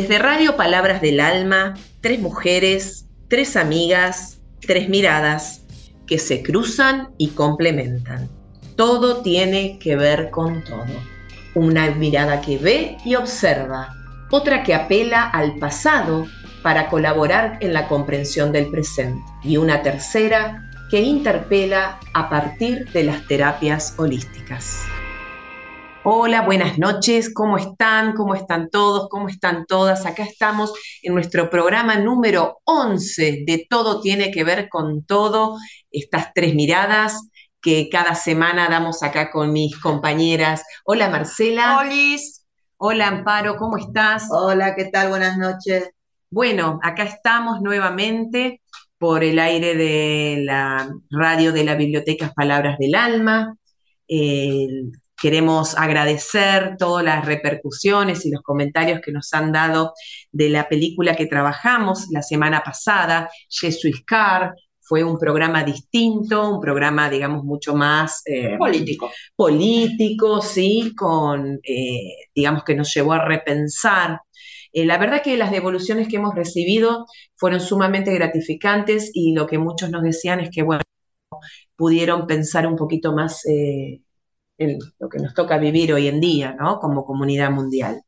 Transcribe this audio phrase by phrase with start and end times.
[0.00, 5.62] Desde Radio Palabras del Alma, tres mujeres, tres amigas, tres miradas
[6.06, 8.30] que se cruzan y complementan.
[8.76, 10.84] Todo tiene que ver con todo.
[11.56, 13.92] Una mirada que ve y observa,
[14.30, 16.28] otra que apela al pasado
[16.62, 23.02] para colaborar en la comprensión del presente y una tercera que interpela a partir de
[23.02, 24.84] las terapias holísticas.
[26.10, 28.14] Hola, buenas noches, ¿cómo están?
[28.14, 29.10] ¿Cómo están todos?
[29.10, 30.06] ¿Cómo están todas?
[30.06, 30.72] Acá estamos
[31.02, 35.58] en nuestro programa número 11 de Todo tiene que ver con todo,
[35.90, 37.28] estas tres miradas
[37.60, 40.62] que cada semana damos acá con mis compañeras.
[40.86, 41.76] Hola Marcela.
[41.78, 42.16] Hola.
[42.78, 44.28] Hola Amparo, ¿cómo estás?
[44.30, 45.10] Hola, ¿qué tal?
[45.10, 45.90] Buenas noches.
[46.30, 48.62] Bueno, acá estamos nuevamente
[48.96, 53.54] por el aire de la radio de la Biblioteca Palabras del Alma.
[54.08, 54.68] Eh,
[55.20, 59.92] queremos agradecer todas las repercusiones y los comentarios que nos han dado
[60.32, 64.54] de la película que trabajamos la semana pasada, Jesus Car.
[64.80, 69.10] Fue un programa distinto, un programa, digamos, mucho más eh, político.
[69.36, 74.18] Político, sí, con, eh, digamos, que nos llevó a repensar
[74.72, 79.58] eh, la verdad que las devoluciones que hemos recibido fueron sumamente gratificantes y lo que
[79.58, 80.82] muchos nos decían es que, bueno,
[81.76, 84.00] pudieron pensar un poquito más eh,
[84.58, 86.78] lo que nos toca vivir hoy en día, ¿no?
[86.80, 88.02] Como comunidad mundial.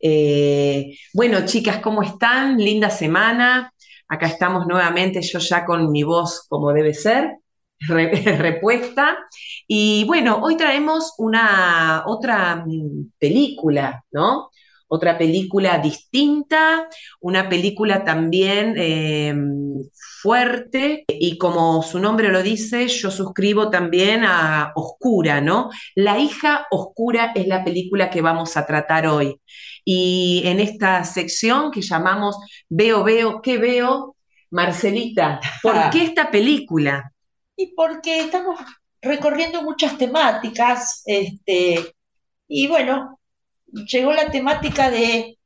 [0.00, 2.58] Eh, bueno, chicas, ¿cómo están?
[2.58, 3.72] Linda semana.
[4.08, 7.38] Acá estamos nuevamente, yo ya con mi voz como debe ser,
[7.80, 9.16] repuesta.
[9.66, 14.50] Y bueno, hoy traemos una otra mm, película, ¿no?
[14.88, 16.88] otra película distinta,
[17.20, 19.34] una película también eh,
[20.26, 25.70] fuerte y como su nombre lo dice, yo suscribo también a Oscura, ¿no?
[25.94, 29.40] La hija oscura es la película que vamos a tratar hoy.
[29.84, 32.38] Y en esta sección que llamamos
[32.68, 34.16] Veo, veo, ¿qué veo?
[34.50, 37.12] Marcelita, ¿por qué esta película?
[37.56, 38.58] Y porque estamos
[39.00, 41.94] recorriendo muchas temáticas, este,
[42.48, 43.20] y bueno,
[43.66, 45.38] llegó la temática de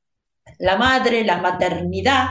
[0.59, 2.29] la madre, la maternidad,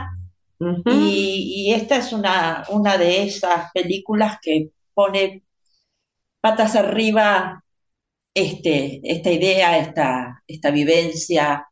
[0.59, 5.43] y, esta es una, una de esas películas que pone
[6.41, 7.63] patas arriba
[8.33, 11.67] este, esta idea, esta, esta vivencia,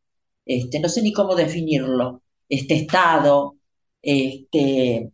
[0.45, 3.57] este, no sé ni cómo definirlo, este estado,
[4.01, 5.11] este,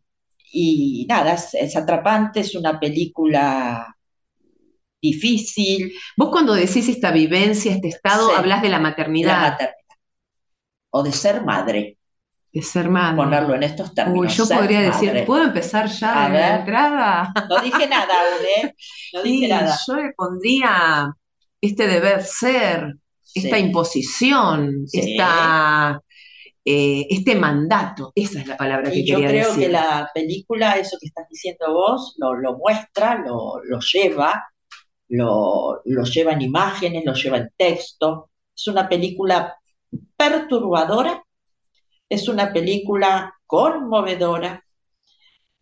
[0.51, 3.93] y nada, es atrapante, es una película
[5.03, 5.93] difícil.
[6.17, 9.41] Vos cuando decís esta vivencia, este estado, hablas de la maternidad.
[9.41, 9.77] La maternidad.
[10.91, 11.97] O de ser madre.
[12.53, 13.17] De ser madre.
[13.17, 14.37] Ponerlo en estos términos.
[14.37, 17.33] yo podría decir, ¿puedo empezar ya de la entrada?
[17.49, 18.13] No dije nada
[18.57, 18.75] ¿eh?
[19.13, 19.75] No dije nada.
[19.87, 21.11] Yo le pondría
[21.59, 22.93] este deber ser,
[23.33, 25.99] esta imposición, esta,
[26.63, 28.11] eh, este mandato.
[28.13, 29.41] Esa es la palabra que quería decir.
[29.41, 33.79] Yo creo que la película, eso que estás diciendo vos, lo, lo muestra, lo, lo
[33.79, 34.45] lleva
[35.13, 38.29] lo, lleva en imágenes, lo lleva en texto.
[38.55, 39.55] Es una película
[40.15, 41.23] perturbadora,
[42.13, 44.63] es una película conmovedora,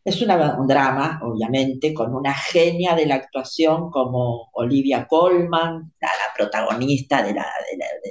[0.04, 6.10] es una, un drama, obviamente, con una genia de la actuación como Olivia Colman, la,
[6.36, 7.46] protagonista de la,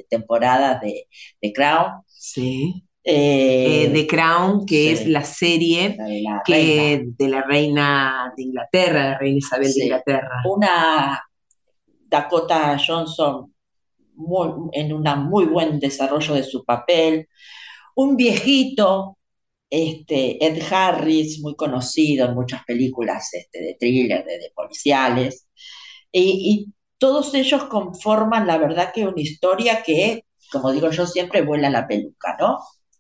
[0.09, 1.09] temporada de,
[1.41, 2.03] de, Crown.
[2.07, 2.85] Sí.
[3.03, 9.11] Eh, The Crown, que es la serie de la, que, de la reina de Inglaterra,
[9.11, 10.43] la reina Isabel de Inglaterra.
[10.45, 11.21] Una
[12.09, 13.53] Dakota Johnson
[14.73, 17.29] en un muy buen desarrollo de su papel.
[17.95, 19.19] Un viejito,
[19.69, 25.47] este, Ed Harris, muy conocido en muchas películas este, de thriller, de, policiales.
[26.13, 31.71] Y, todos ellos conforman, la verdad, que una historia que, como digo yo siempre, vuela
[31.71, 32.59] la peluca, ¿no?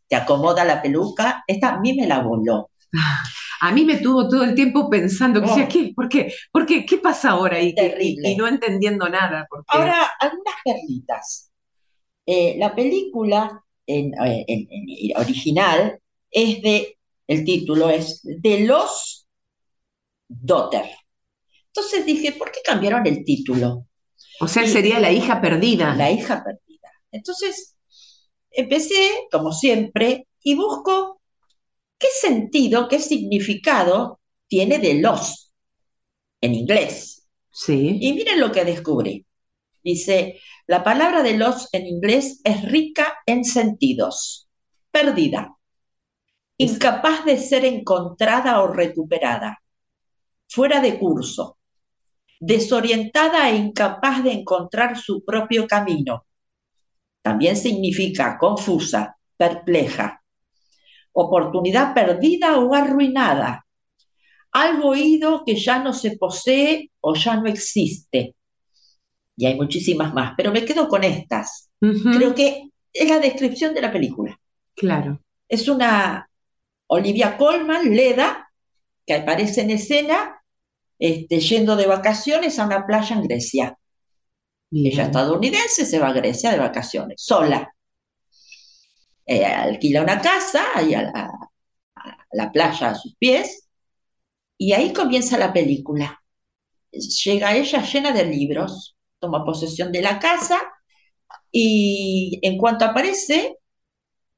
[0.08, 1.44] Te acomoda la peluca.
[1.46, 2.70] Esta a mí me la voló.
[3.60, 5.68] A mí me tuvo todo el tiempo pensando, oh.
[5.68, 5.92] ¿qué?
[5.94, 6.32] ¿Por qué?
[6.50, 6.86] ¿Por qué?
[6.86, 7.60] ¿Qué pasa ahora?
[7.60, 8.30] Y, Terrible.
[8.30, 9.46] y, no entendiendo nada.
[9.66, 11.50] Ahora, algunas perlitas.
[12.24, 13.62] Eh, la película
[13.98, 15.98] en, original
[16.30, 19.26] es de, el título es De los
[20.28, 20.84] Daughter.
[21.66, 23.86] Entonces dije, ¿por qué cambiaron el título?
[24.40, 25.94] O sea, sería la hija perdida.
[25.94, 26.88] La hija perdida.
[27.12, 27.76] Entonces,
[28.50, 31.20] empecé, como siempre, y busco
[32.00, 35.52] ¿Qué sentido, qué significado tiene de los
[36.40, 37.28] en inglés?
[37.52, 37.98] Sí.
[38.00, 39.26] Y miren lo que descubrí.
[39.82, 44.48] Dice, la palabra de los en inglés es rica en sentidos.
[44.90, 45.56] Perdida.
[46.58, 49.62] Incapaz de ser encontrada o recuperada.
[50.48, 51.58] Fuera de curso.
[52.38, 56.26] Desorientada e incapaz de encontrar su propio camino.
[57.22, 60.22] También significa confusa, perpleja,
[61.12, 63.66] oportunidad perdida o arruinada,
[64.52, 68.34] algo oído que ya no se posee o ya no existe.
[69.40, 71.70] Y hay muchísimas más, pero me quedo con estas.
[71.80, 74.38] Creo que es la descripción de la película.
[74.76, 75.18] Claro.
[75.48, 76.28] Es una
[76.88, 78.52] Olivia Colman, Leda,
[79.06, 80.42] que aparece en escena
[80.98, 83.78] este, yendo de vacaciones a una playa en Grecia.
[84.70, 87.74] Ella estadounidense se va a Grecia de vacaciones, sola.
[89.24, 91.10] Eh, alquila una casa y a
[92.30, 93.70] la, playa a sus pies,
[94.58, 96.22] y ahí comienza la película.
[96.92, 100.60] Llega ella llena de libros, toma posesión de la casa
[101.52, 103.58] y en cuanto aparece,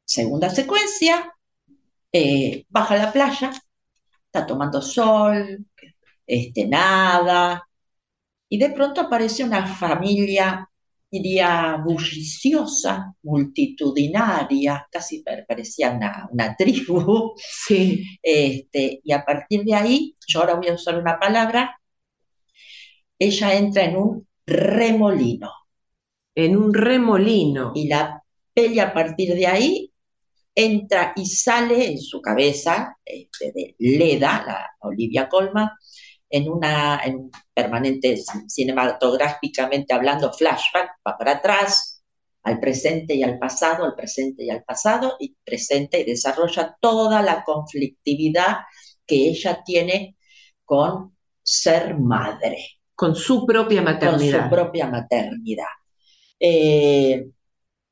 [0.04, 1.32] segunda secuencia,
[2.12, 3.52] eh, baja a la playa,
[4.26, 5.66] está tomando sol,
[6.26, 7.66] este, nada,
[8.48, 10.68] y de pronto aparece una familia,
[11.10, 17.34] diría, bulliciosa, multitudinaria, casi parecía una, tribu.
[17.36, 18.04] Sí.
[18.22, 21.78] Este, y a partir de ahí, yo ahora voy a usar una palabra,
[23.18, 25.50] ella entra en un remolino.
[26.34, 27.72] En un remolino.
[27.74, 28.22] Y la
[28.54, 29.92] peli a partir de ahí
[30.54, 35.70] entra y sale en su cabeza este, de Leda, la Olivia Colman,
[36.28, 38.18] en, una, en permanente
[38.48, 42.02] cinematográficamente hablando flashback, va para atrás,
[42.42, 47.22] al presente y al pasado, al presente y al pasado, y presente y desarrolla toda
[47.22, 48.58] la conflictividad
[49.06, 50.16] que ella tiene
[50.64, 52.58] con ser madre.
[53.02, 54.42] Con su propia maternidad.
[54.42, 55.66] Con su propia maternidad.
[56.38, 57.26] Eh,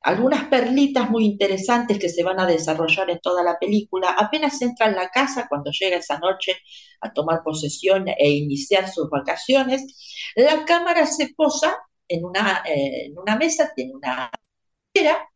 [0.03, 4.15] algunas perlitas muy interesantes que se van a desarrollar en toda la película.
[4.17, 6.55] Apenas entra en la casa cuando llega esa noche
[7.01, 11.75] a tomar posesión e iniciar sus vacaciones, la cámara se posa
[12.07, 14.31] en una, eh, en una mesa, tiene una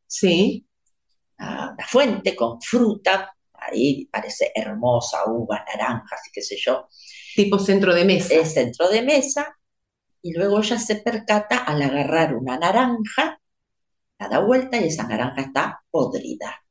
[0.07, 0.66] sí.
[1.38, 6.88] una, fuente con fruta, ahí parece hermosa, uvas, naranjas y qué sé yo.
[7.36, 8.33] Tipo centro de mesa.
[8.33, 9.54] Es centro de mesa,
[10.25, 13.39] y luego ella se percata al agarrar una naranja
[14.18, 16.63] da vuelta y esa naranja está podrida.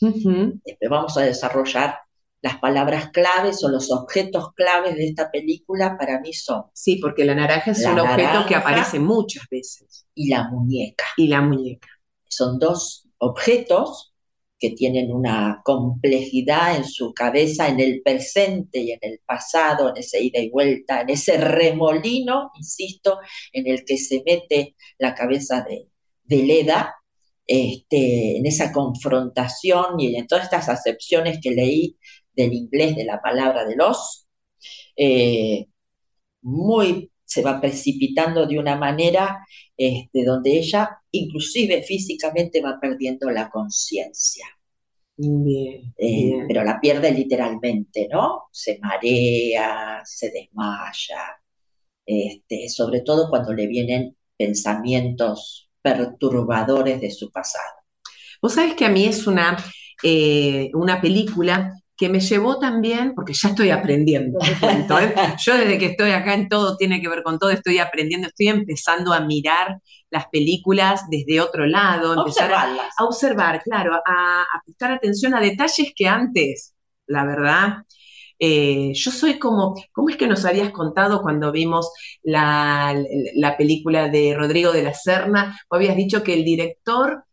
[0.00, 2.00] Después vamos a desarrollar
[2.42, 6.64] las palabras claves o los objetos claves de esta película para mí son.
[6.72, 10.08] Sí, porque la naranja es un objeto que aparece muchas veces.
[10.12, 11.04] Y la muñeca.
[11.16, 11.88] Y la muñeca.
[12.28, 14.13] Son dos objetos
[14.64, 19.98] que tienen una complejidad en su cabeza, en el presente y en el pasado, en
[19.98, 23.18] ese ida y vuelta, en ese remolino, insisto,
[23.52, 25.88] en el que se mete la cabeza de,
[26.22, 26.94] de Leda,
[27.46, 31.98] este, en esa confrontación y en todas estas acepciones que leí
[32.34, 34.26] del inglés de la palabra de los,
[34.96, 35.66] eh,
[36.40, 39.44] muy se va precipitando de una manera
[39.76, 44.46] este, donde ella inclusive físicamente va perdiendo la conciencia.
[45.16, 48.44] Eh, pero la pierde literalmente, ¿no?
[48.50, 51.40] Se marea, se desmaya,
[52.04, 57.74] este, sobre todo cuando le vienen pensamientos perturbadores de su pasado.
[58.42, 59.56] Vos sabés que a mí es una,
[60.02, 64.56] eh, una película que me llevó también, porque ya estoy aprendiendo, ¿eh?
[65.44, 68.48] yo desde que estoy acá en todo, tiene que ver con todo, estoy aprendiendo, estoy
[68.48, 69.78] empezando a mirar
[70.10, 75.92] las películas desde otro lado, empezar a, observar, claro, a, a prestar atención a detalles
[75.94, 76.74] que antes,
[77.06, 77.84] la verdad,
[78.38, 81.90] eh, yo soy como, ¿cómo es que nos habías contado cuando vimos
[82.22, 82.94] la,
[83.56, 85.58] película de Rodrigo de la Serna?
[85.68, 87.24] O habías dicho que el director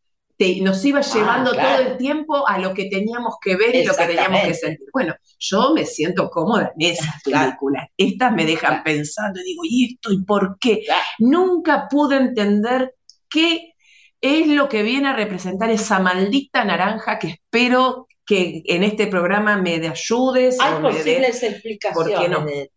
[0.61, 3.93] nos iba ah, llevando todo el tiempo a lo que teníamos que ver y lo
[3.93, 4.87] que teníamos que sentir.
[4.91, 7.87] Bueno, yo me siento cómoda en esas películas.
[7.97, 10.83] Estas me dejan pensando y digo, ¿y esto y por qué?
[11.19, 12.95] Nunca pude entender
[13.29, 13.73] qué
[14.19, 19.57] es lo que viene a representar esa maldita naranja que espero que en este programa
[19.57, 20.57] me ayudes.
[20.59, 22.69] Hay posibles explicaciones.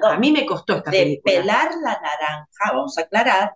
[0.00, 0.06] no?
[0.06, 3.54] a mí me costó esta de pelar la naranja, vamos a aclarar,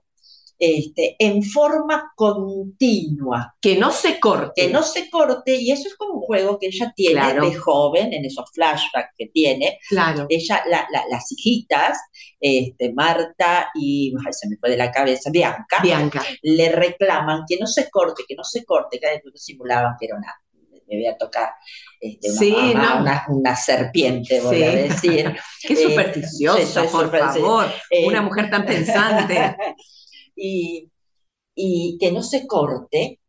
[0.58, 3.54] este, en forma continua.
[3.60, 4.62] Que no se corte.
[4.62, 8.12] Que no se corte, y eso es como un juego que ella tiene de joven,
[8.12, 9.78] en esos flashbacks que tiene.
[9.88, 10.26] Claro.
[10.28, 11.98] Ella, las hijitas,
[12.40, 17.66] este, Marta y, se me fue de la cabeza, Bianca, Bianca, le reclaman que no
[17.66, 20.34] se corte, que no se corte, que simulaban que era una
[20.88, 21.50] me voy a tocar
[22.00, 22.30] este,
[23.28, 25.36] una, serpiente, voy a decir.
[25.62, 29.56] Qué eh, supersticiosa, por favor, eh, una mujer tan pensante.
[30.38, 30.90] y,
[31.98, 33.20] que no se corte,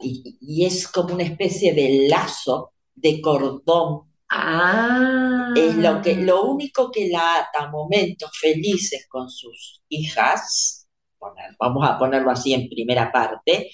[0.00, 4.08] y, es como una especie de lazo, de cordón.
[4.30, 5.52] Ah.
[5.56, 10.88] Es lo, que, lo único que la ata momentos felices con sus hijas,
[11.58, 13.70] vamos a ponerlo así en primera parte,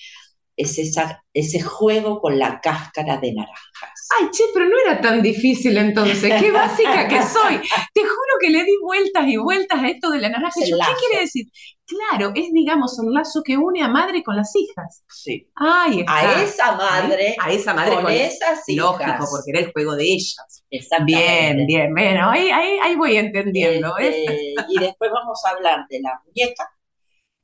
[0.56, 4.08] es esa, ese juego con la cáscara de naranjas.
[4.20, 6.32] Ay, che, pero no era tan difícil entonces.
[6.40, 7.60] Qué básica que soy.
[7.92, 10.60] Te juro que le di vueltas y vueltas a esto de la naranja.
[10.60, 11.46] ¿Qué quiere decir?
[11.86, 15.04] Claro, es, digamos, un lazo que une a madre con las hijas.
[15.08, 15.48] Sí.
[15.54, 16.20] Ay, está.
[16.20, 17.36] A esa madre.
[17.40, 18.84] A esa madre con, esas hijas.
[18.84, 20.64] Lógico, porque era el juego de ellas.
[20.70, 21.66] Exactamente.
[21.66, 21.92] Bien, bien.
[21.92, 23.96] Bueno, ahí, ahí, ahí voy entendiendo.
[23.98, 26.70] Este, y después vamos a hablar de la muñeca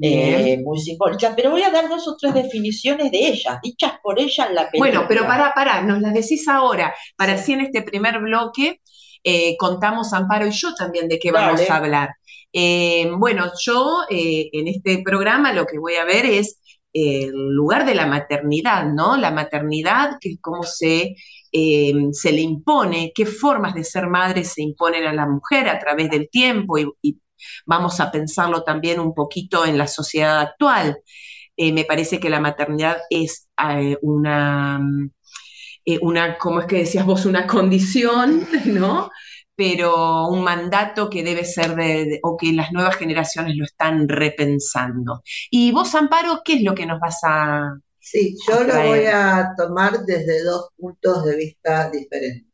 [0.02, 4.19] eh, muy simbólica, pero voy a dar dos o tres definiciones de ellas, dichas por
[4.19, 4.90] ella en la película.
[4.90, 8.80] Bueno, pero para, para, nos las decís ahora, para así en este primer bloque
[9.23, 12.11] eh, contamos Amparo y yo también de qué vamos a hablar.
[12.52, 16.59] Eh, bueno, yo en este programa lo que voy a ver es
[16.92, 19.16] el lugar de la maternidad, ¿no?
[19.16, 21.14] La maternidad, que cómo se,
[21.52, 26.11] se le impone, qué formas de ser madre se imponen a la mujer a través
[26.11, 27.21] del tiempo y
[27.66, 30.99] vamos a pensarlo también un poquito en la sociedad actual.
[31.56, 34.80] Eh, me parece que la maternidad es eh, una,
[35.85, 37.26] eh, una, ¿cómo es que decías vos?
[37.26, 39.11] Una condición, ¿no?
[39.61, 45.23] pero un mandato que debe ser de, o que las nuevas generaciones lo están repensando.
[45.50, 47.75] Y vos, Amparo, ¿qué es lo que nos vas a...
[47.99, 52.50] Sí, yo lo voy a tomar desde dos puntos de vista diferentes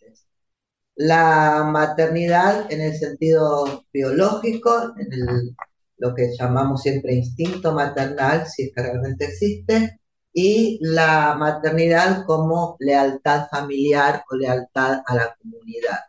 [0.97, 5.55] la maternidad en el sentido biológico, en
[5.99, 9.99] lo que llamamos siempre instinto maternal, si es que realmente existe,
[10.33, 16.01] y la maternidad como lealtad familiar o lealtad a la comunidad,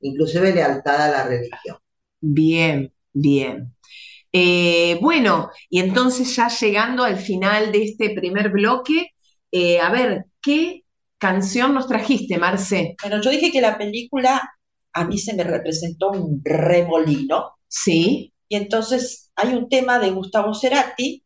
[0.00, 1.76] inclusive lealtad a la religión.
[2.20, 3.74] Bien, bien.
[4.32, 9.12] Eh, bueno, y entonces ya llegando al final de este primer bloque,
[9.50, 10.84] eh, a ver, ¿qué
[11.18, 12.96] canción nos trajiste, Marce?
[13.02, 14.50] Bueno, yo dije que la película
[14.92, 17.52] a mí se me representó un remolino.
[17.68, 18.32] Sí.
[18.48, 21.22] Y entonces hay un tema de Gustavo Cerati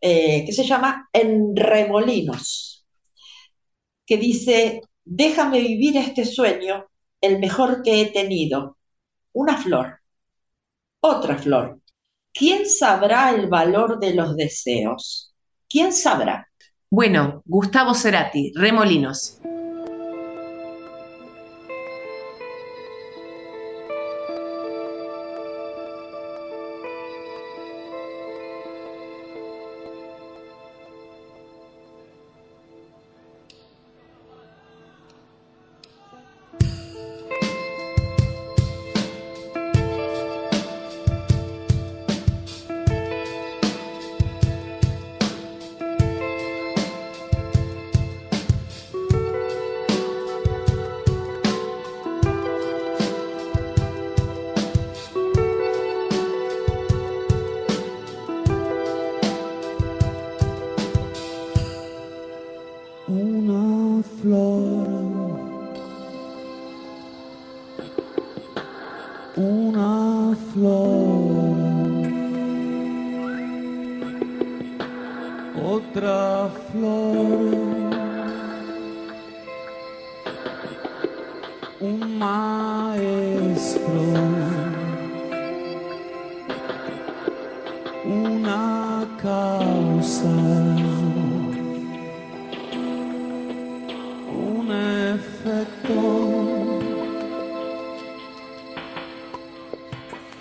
[0.00, 2.86] eh, que se llama En remolinos,
[4.06, 6.86] que dice, déjame vivir este sueño,
[7.20, 8.78] el mejor que he tenido.
[9.32, 10.00] Una flor,
[11.00, 11.80] otra flor.
[12.32, 15.34] ¿Quién sabrá el valor de los deseos?
[15.68, 16.45] ¿Quién sabrá?
[16.90, 19.35] Bueno, Gustavo Cerati, Remolinos.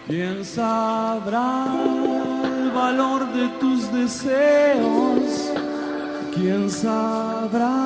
[0.07, 1.65] ¿Quién sabrá
[2.43, 5.51] el valor de tus deseos?
[6.31, 7.84] ¿Quién sabrá?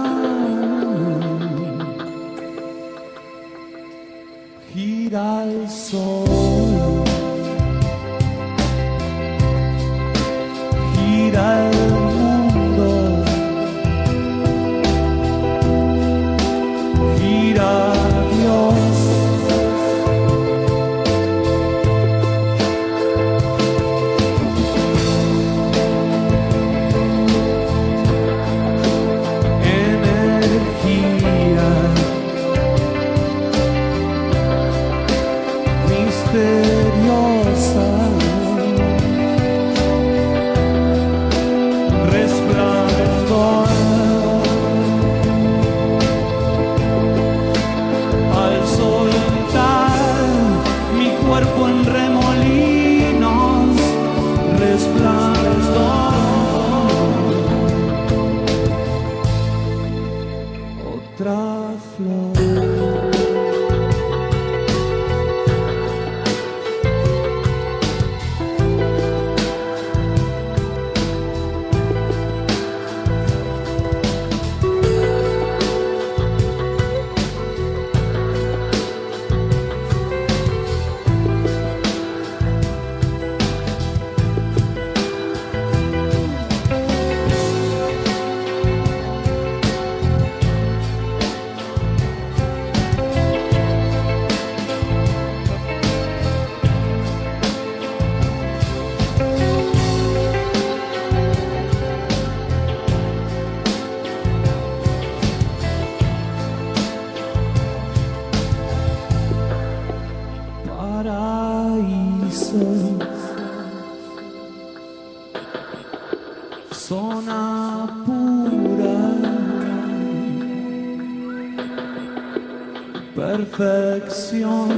[123.60, 124.70] Perfección.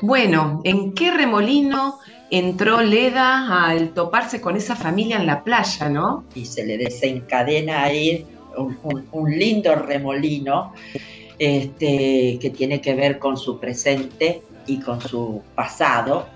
[0.00, 6.24] Bueno, ¿en qué remolino entró Leda al toparse con esa familia en la playa, no?
[6.34, 10.72] Y se le desencadena ahí un, un, lindo remolino
[11.38, 16.26] este, que tiene que ver con su presente y con su pasado,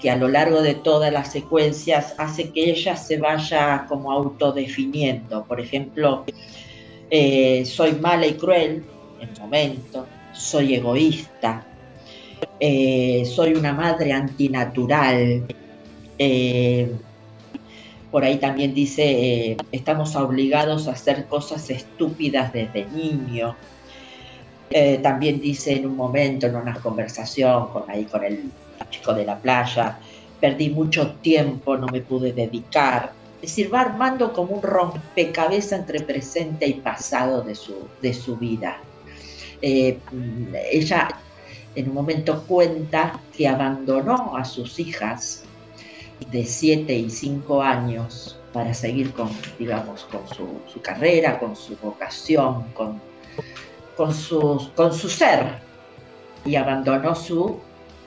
[0.00, 5.44] que a lo largo de todas las secuencias hace que ella se vaya como autodefiniendo.
[5.44, 6.24] Por ejemplo,
[7.16, 8.82] eh, soy mala y cruel
[9.20, 11.64] en momento, soy egoísta,
[12.58, 15.46] eh, soy una madre antinatural.
[16.18, 16.90] Eh,
[18.10, 23.54] por ahí también dice, estamos obligados a hacer cosas estúpidas desde niño.
[25.00, 28.50] también dice en un momento, en una conversación con, ahí con el
[28.90, 30.00] chico de la playa,
[30.40, 33.12] perdí mucho tiempo, no me pude dedicar.
[33.44, 38.38] Es decir, va armando como un rompecabezas entre presente y pasado de su, de su
[38.38, 38.78] vida.
[39.60, 41.08] ella
[41.74, 45.42] en un momento cuenta que abandonó a sus hijas
[46.32, 52.62] de 7 y 5 años para seguir con, digamos, con su, carrera, con su vocación,
[52.72, 52.98] con,
[53.94, 55.58] con, su, con su ser,
[56.46, 57.60] y abandonó su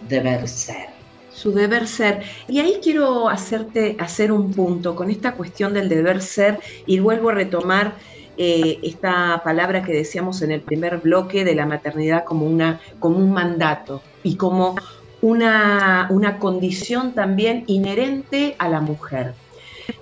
[0.10, 0.97] deber ser.
[1.38, 2.24] Su deber ser.
[2.48, 7.30] Y ahí quiero hacerte hacer un punto con esta cuestión del deber ser y vuelvo
[7.30, 7.94] a retomar
[8.38, 13.18] eh, esta palabra que decíamos en el primer bloque de la maternidad como, una, como
[13.18, 14.78] un mandato y como
[15.22, 19.36] una, una condición también inherente a la mujer.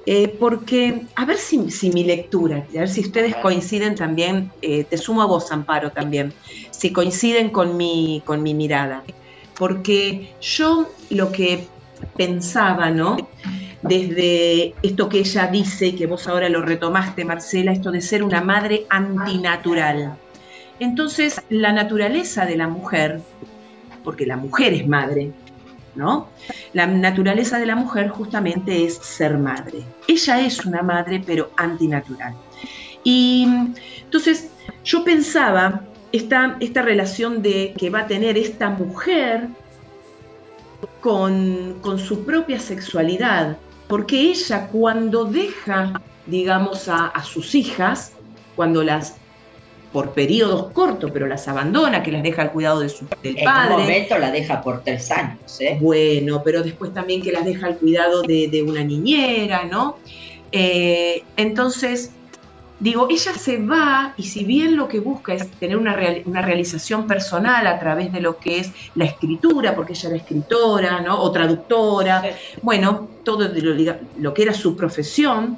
[0.05, 4.97] Eh, porque, a ver si, mi lectura, a ver si ustedes coinciden también, eh, te
[4.97, 6.33] sumo a vos, Amparo, también,
[6.71, 9.03] si coinciden con mi, con mi mirada.
[9.57, 11.67] Porque yo lo que
[12.15, 13.17] pensaba, ¿no?
[13.87, 18.41] desde esto que ella dice, que vos ahora lo retomaste, Marcela, esto de ser una
[18.41, 20.17] madre antinatural.
[20.79, 23.21] Entonces, la naturaleza de la mujer,
[24.03, 25.31] porque la mujer es madre,
[25.93, 26.29] ¿no?
[26.73, 29.83] La naturaleza de la mujer justamente es ser madre.
[30.07, 32.33] Ella es una madre, pero antinatural.
[33.03, 33.47] Y
[34.01, 34.49] entonces,
[34.83, 35.83] yo pensaba
[36.15, 39.47] esta, esta relación de que va a tener esta mujer
[41.01, 48.13] con, con su propia sexualidad, porque ella cuando deja, digamos, a, sus hijas,
[48.55, 49.15] cuando las
[49.91, 53.75] por periodos cortos, pero las abandona, que las deja al cuidado de su, del padre.
[53.75, 55.77] En un momento la deja por tres años, ¿eh?
[55.79, 59.97] Bueno, pero después también que las deja al cuidado de, una niñera, ¿no?
[60.51, 62.11] Eh, entonces,
[62.79, 67.07] Digo, ella se va y si bien lo que busca es tener una, una realización
[67.07, 71.21] personal a través de lo que es la escritura, porque ella era escritora, ¿no?
[71.21, 72.23] O traductora,
[72.61, 75.57] bueno, todo lo, lo, que era su profesión,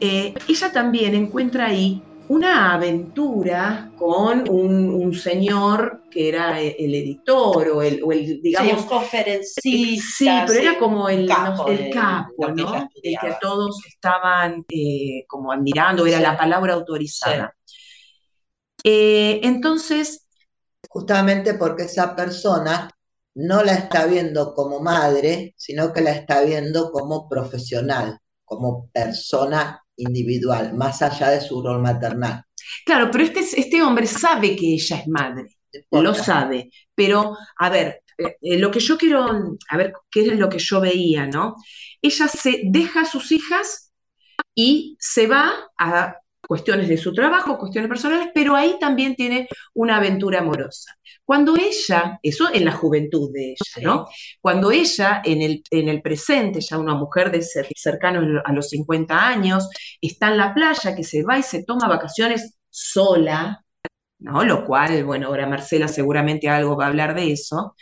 [0.00, 7.82] eh, ella también encuentra ahí una aventura con un, señor que era el editor o
[7.82, 8.82] el, digamos...
[8.82, 10.06] Sí, conferencista.
[10.16, 12.88] Sí, pero era como el capo, el capo ¿no?
[13.02, 17.54] El que todos estaban eh, como admirando, era la palabra autorizada.
[18.82, 20.26] Eh, entonces...
[20.88, 22.88] Justamente porque esa persona
[23.34, 29.83] no la está viendo como madre, sino que la está viendo como profesional, como persona
[29.96, 32.44] individual, más allá de su rol maternal.
[32.84, 35.46] Claro, pero este, este hombre sabe que ella es madre,
[35.90, 39.26] lo sabe, pero a ver, eh, eh, lo que yo quiero,
[39.68, 41.56] a ver, qué es lo que yo veía, ¿no?
[42.00, 43.92] Ella se deja a sus hijas
[44.54, 49.96] y se va a cuestiones de su trabajo, cuestiones personales, pero ahí también tiene una
[49.96, 50.96] aventura amorosa.
[51.24, 54.06] Cuando ella, eso en la juventud de ella, ¿no?
[54.40, 59.26] Cuando ella en el, en el presente, ya una mujer de cercano a los 50
[59.26, 59.68] años,
[60.00, 63.64] está en la playa, que se va y se toma vacaciones sola,
[64.18, 64.44] ¿no?
[64.44, 67.74] Lo cual, bueno, ahora Marcela seguramente algo va a hablar de eso,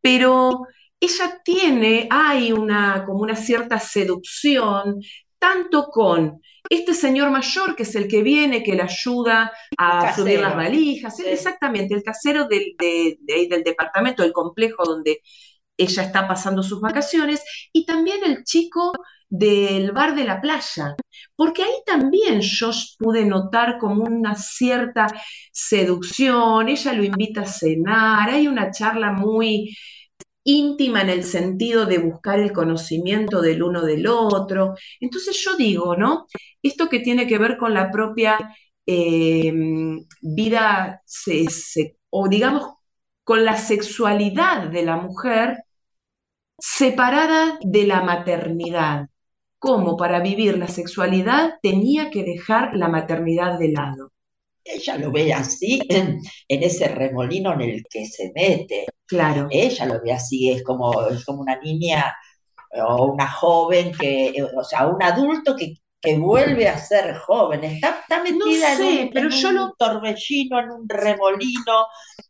[0.00, 0.66] pero
[1.00, 5.00] ella tiene, hay una, como una cierta seducción,
[5.38, 10.40] tanto con este señor mayor que es el que viene, que le ayuda a subir
[10.40, 15.20] las valijas, exactamente, el casero del, del departamento, del complejo donde
[15.76, 18.92] ella está pasando sus vacaciones, y también el chico
[19.28, 20.96] del bar de la playa,
[21.36, 25.06] porque ahí también yo pude notar como una cierta
[25.52, 29.76] seducción, ella lo invita a cenar, hay una charla muy
[30.48, 34.74] íntima en el sentido de buscar el conocimiento del uno del otro.
[35.00, 36.26] Entonces yo digo, ¿no?
[36.62, 38.38] Esto que tiene que ver con la propia
[38.86, 39.52] eh,
[40.22, 41.02] vida,
[42.10, 42.74] o digamos,
[43.24, 45.58] con la sexualidad de la mujer,
[46.58, 49.08] separada de la maternidad,
[49.58, 54.12] como para vivir la sexualidad tenía que dejar la maternidad de lado.
[54.68, 58.86] Ella lo ve así en, ese remolino en el que se mete.
[59.06, 59.48] Claro.
[59.50, 62.14] Ella lo ve así, es como, es como una niña
[62.86, 65.74] o una joven que, o sea, un adulto que,
[66.16, 71.86] vuelve a ser joven, está, metida en un, torbellino, en un remolino,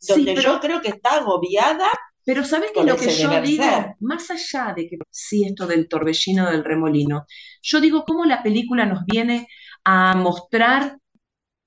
[0.08, 1.86] donde yo creo que está agobiada.
[2.24, 3.64] Pero ¿sabes qué es lo que yo digo?
[4.00, 7.26] Más allá de que sí esto del torbellino del remolino,
[7.62, 9.48] yo digo cómo la película nos viene
[9.84, 10.98] a mostrar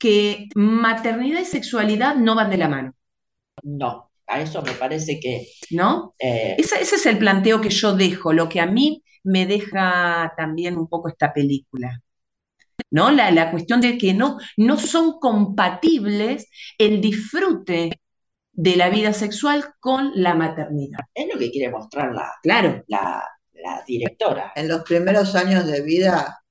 [0.02, 2.96] que maternidad y sexualidad no van de la mano.
[3.62, 5.46] No, a eso me parece que...
[5.70, 6.16] ¿No?
[6.18, 10.76] Eh, ese, es el planteo que yo dejo, lo que a mí me deja también
[10.76, 12.02] un poco esta película.
[12.90, 13.12] ¿No?
[13.12, 18.02] La, cuestión de que no, no son compatibles el disfrute
[18.54, 21.02] de la vida sexual con la maternidad.
[21.14, 22.84] Es lo que quiere mostrar la, claro.
[22.88, 24.52] la, la directora.
[24.56, 26.44] En los primeros años de vida,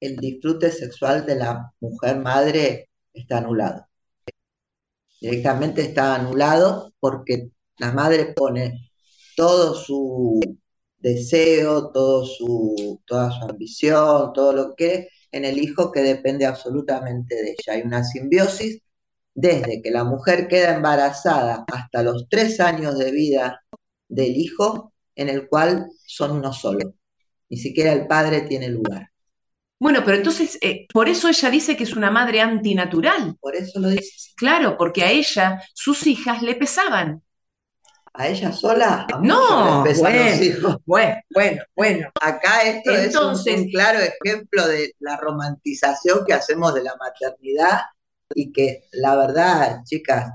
[0.00, 3.86] el disfrute sexual de la mujer madre está anulado
[5.20, 8.90] directamente está anulado porque la madre pone
[9.36, 10.40] todo su
[10.98, 17.34] deseo, todo su, toda su ambición, todo lo que en el hijo que depende absolutamente
[17.34, 17.74] de ella.
[17.74, 18.80] Hay una simbiosis
[19.34, 23.62] desde que la mujer queda embarazada hasta los tres años de vida
[24.08, 26.94] del hijo, en el cual son uno solo.
[27.50, 29.10] Ni siquiera el padre tiene lugar.
[29.78, 33.36] Bueno, pero entonces, eh, por eso ella dice que es una madre antinatural.
[33.40, 34.32] Por eso lo dice.
[34.36, 37.22] Claro, porque a ella sus hijas le pesaban.
[38.14, 39.06] ¿A ella sola?
[39.22, 42.08] no, bueno, bueno, bueno, bueno.
[42.18, 47.80] Acá esto es un, claro ejemplo de la romantización que hacemos de la maternidad
[48.34, 50.32] y que la verdad, chicas,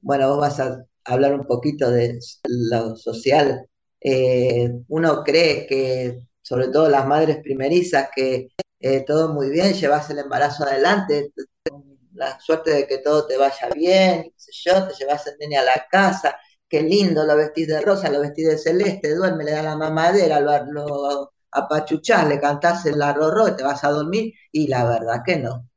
[0.00, 3.66] bueno, vos vas a hablar un poquito de lo social.
[4.00, 10.08] Eh, uno cree que, sobre todo las madres primerizas, que eh, todo muy bien, llevas
[10.10, 11.32] el embarazo adelante,
[12.14, 15.56] la suerte de que todo te vaya bien, qué sé yo, te llevas el nene
[15.56, 16.36] a la casa,
[16.68, 20.40] qué lindo, lo vestís de rosa, lo vestís de celeste, duerme, le da la mamadera,
[20.40, 25.36] lo, lo apachuchás, le cantás el arrorro te vas a dormir, y la verdad que
[25.36, 25.68] no.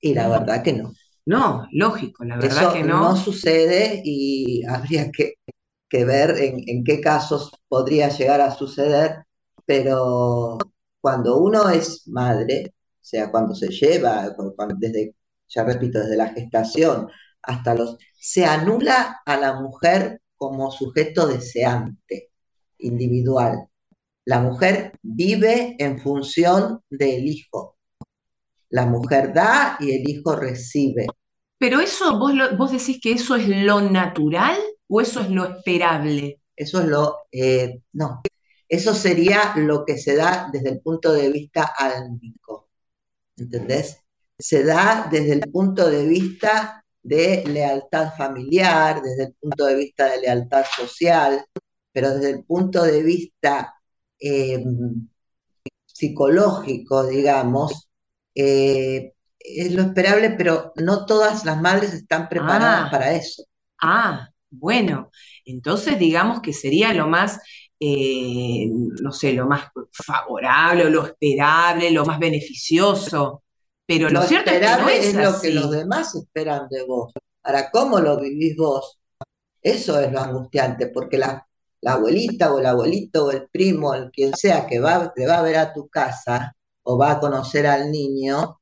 [0.00, 0.92] Y la verdad que no.
[1.24, 3.00] No, lógico, la verdad que no.
[3.00, 5.36] No sucede y habría que,
[6.04, 9.24] ver en, en, qué casos podría llegar a suceder,
[9.64, 10.58] pero
[11.02, 14.34] cuando uno es madre, o sea, cuando se lleva,
[14.78, 15.16] desde,
[15.48, 17.08] ya repito, desde la gestación
[17.42, 22.30] hasta los, se anula a la mujer como sujeto deseante,
[22.78, 23.66] individual.
[24.24, 27.76] La mujer vive en función del hijo.
[28.70, 31.06] La mujer da y el hijo recibe.
[31.58, 34.56] Pero eso, vos, vos decís que eso es lo natural
[34.88, 36.40] o eso es lo esperable.
[36.54, 38.22] Eso es lo, eh, no,
[38.72, 42.70] eso sería lo que se da desde el punto de vista álmico.
[43.36, 43.98] ¿Entendés?
[44.38, 50.10] Se da desde el punto de vista de lealtad familiar, desde el punto de vista
[50.10, 51.44] de lealtad social,
[51.92, 53.74] pero desde el punto de vista
[54.18, 55.06] em,
[55.84, 57.90] psicológico, digamos,
[58.34, 62.90] eh, es lo esperable, pero no todas las madres están preparadas ah.
[62.90, 63.44] para eso.
[63.82, 65.10] Ah, bueno,
[65.44, 67.38] entonces digamos que sería lo más
[67.84, 73.42] eh, no sé, lo más favorable, lo esperable, lo más beneficioso.
[73.84, 77.12] Pero lo, cierto es que no es, lo que los demás esperan de vos.
[77.42, 79.00] Ahora, ¿cómo lo vivís vos?
[79.60, 81.44] Eso es lo angustiante, porque la,
[81.84, 85.42] abuelita o el abuelito o el primo, el quien sea que va, te va a
[85.42, 88.60] ver a tu casa o va a conocer al niño,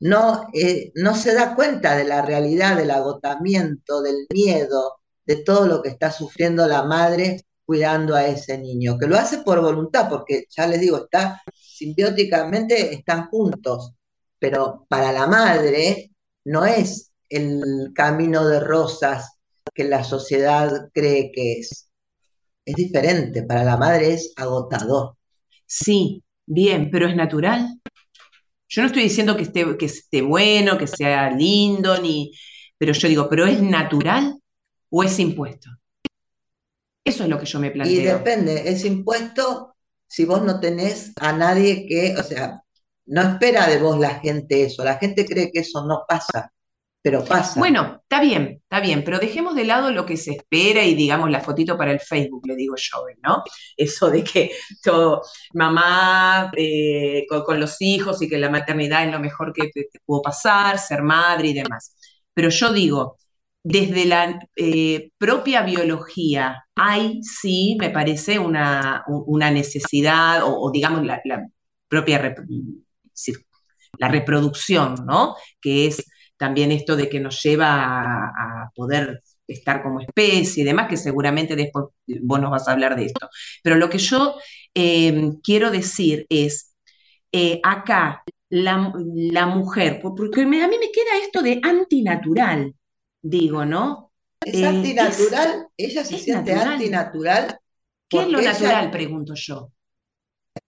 [0.00, 5.68] no, eh, no se da cuenta de la realidad, del agotamiento, del miedo, de todo
[5.68, 10.08] lo que está sufriendo la madre cuidando a ese niño, que lo hace por voluntad,
[10.08, 13.92] porque ya les digo, está simbióticamente, están juntos,
[14.38, 16.10] pero para la madre
[16.46, 19.36] no es el camino de rosas
[19.74, 21.90] que la sociedad cree que es.
[22.64, 25.16] Es diferente, para la madre es agotador.
[25.66, 27.68] Sí, bien, pero es natural.
[28.66, 32.32] Yo no estoy diciendo que esté, que esté bueno, que sea lindo, ni,
[32.78, 34.40] pero yo digo, ¿pero es natural
[34.88, 35.68] o es impuesto?
[37.04, 38.00] Eso es lo que yo me planteo.
[38.00, 42.62] Y depende, es impuesto si vos no tenés a nadie que, o sea,
[43.06, 46.52] no espera de vos la gente eso, la gente cree que eso no pasa,
[47.02, 47.58] pero pasa.
[47.58, 51.30] Bueno, está bien, está bien, pero dejemos de lado lo que se espera y digamos
[51.30, 53.42] la fotito para el Facebook, le digo yo, ¿no?
[53.76, 54.50] Eso de que
[54.82, 55.22] todo,
[55.54, 60.22] mamá eh, con, los hijos y que la maternidad es lo mejor que te pudo
[60.22, 61.94] pasar, ser madre y demás.
[62.34, 63.18] Pero yo digo,
[63.62, 69.04] desde la eh, propia biología hay, sí, me parece, una,
[69.52, 71.20] necesidad, o, digamos, la,
[71.88, 72.34] propia
[73.98, 75.34] la reproducción, ¿no?
[75.60, 76.04] Que es
[76.36, 81.56] también esto de que nos lleva a, poder estar como especie y demás, que seguramente
[81.56, 81.86] después
[82.22, 83.28] vos nos vas a hablar de esto.
[83.62, 84.36] Pero lo que yo
[84.74, 86.74] eh, quiero decir es,
[87.32, 92.74] eh, acá la, la, mujer, porque a mí me queda esto de antinatural,
[93.22, 94.12] digo, ¿no?
[94.40, 97.58] Es eh, antinatural, ella se siente antinatural.
[98.08, 98.90] ¿Qué es lo natural?
[98.90, 99.72] Pregunto yo.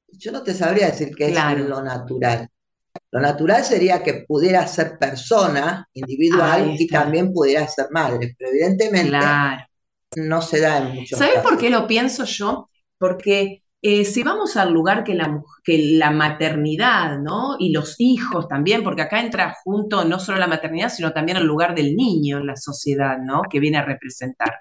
[0.09, 2.49] Yo no te sabría decir qué es lo natural.
[3.13, 9.19] Lo natural sería que pudiera ser persona individual y también pudiera ser madre, pero evidentemente
[10.17, 12.69] no se da en muchos ¿Sabes por qué lo pienso yo?
[12.99, 17.57] Porque eh, si vamos al lugar que la, que la maternidad, ¿no?
[17.59, 21.47] Y los hijos también, porque acá entra junto no solo la maternidad, sino también el
[21.47, 23.43] lugar del niño en la sociedad, ¿no?
[23.51, 24.61] Que viene a representar.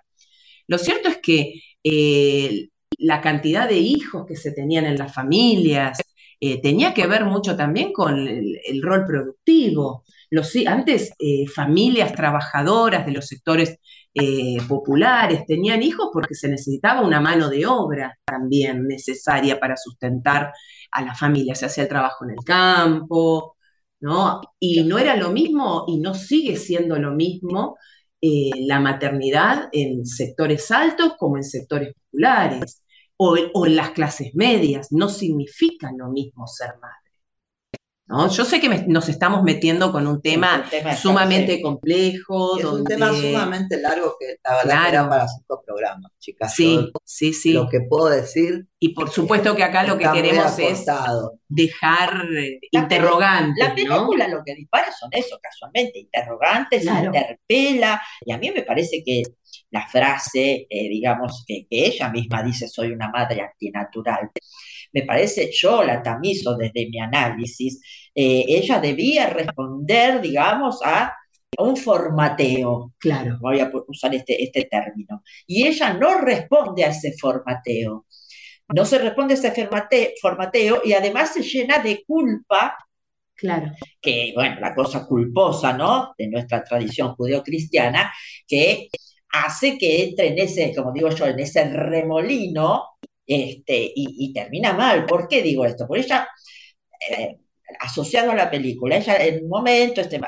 [0.67, 5.99] Lo cierto es que eh, la cantidad de hijos que se tenían en las familias
[6.39, 10.05] eh, tenía que ver mucho también con el, rol productivo.
[10.29, 11.11] Los, antes,
[11.53, 13.79] familias trabajadoras de los sectores
[14.13, 20.51] eh, populares, tenían hijos porque se necesitaba una mano de obra también necesaria para sustentar
[20.91, 23.55] a la familia, se hacía el trabajo en el campo,
[23.99, 24.41] ¿no?
[24.59, 27.77] Y no era lo mismo y no sigue siendo lo mismo
[28.21, 32.83] eh, la maternidad en sectores altos como en sectores populares
[33.17, 37.08] o, o en las clases medias, no significa lo mismo ser madre.
[38.31, 40.65] Yo sé que nos estamos metiendo con un tema,
[40.99, 42.57] sumamente complejo.
[42.57, 46.53] Es un tema sumamente largo que la verdad para cinco programas, chicas.
[46.53, 47.53] Sí, sí, sí.
[47.53, 48.65] Lo que puedo decir.
[48.79, 50.85] Y por supuesto que acá lo que queremos es
[51.47, 52.25] dejar
[52.71, 53.67] interrogantes.
[53.67, 58.01] La película lo que dispara son eso, casualmente, interrogantes, interpela.
[58.25, 59.21] Y a mí me parece que
[59.71, 64.31] la frase, eh, digamos, que, que ella misma dice, soy una madre antinatural
[64.91, 67.81] me parece, yo la tamizo desde mi análisis,
[68.15, 71.15] eh, ella debía responder, digamos, a
[71.57, 72.93] un formateo.
[72.97, 73.37] Claro.
[73.39, 75.23] Voy a usar este, este término.
[75.45, 78.05] Y ella no responde a ese formateo.
[78.69, 82.77] No se responde a ese formateo y además se llena de culpa
[83.35, 83.71] Claro.
[84.01, 86.13] Que, bueno, la cosa culposa, ¿no?
[86.17, 88.11] De nuestra tradición judeocristiana,
[88.45, 88.89] que
[89.31, 92.83] hace que entre en ese, como digo yo, en ese remolino
[93.25, 95.05] este, y, termina mal.
[95.05, 95.85] ¿Por qué digo esto?
[95.87, 96.27] Porque ella,
[97.11, 97.37] eh,
[97.79, 100.19] asociado a la película, ella en un momento, este,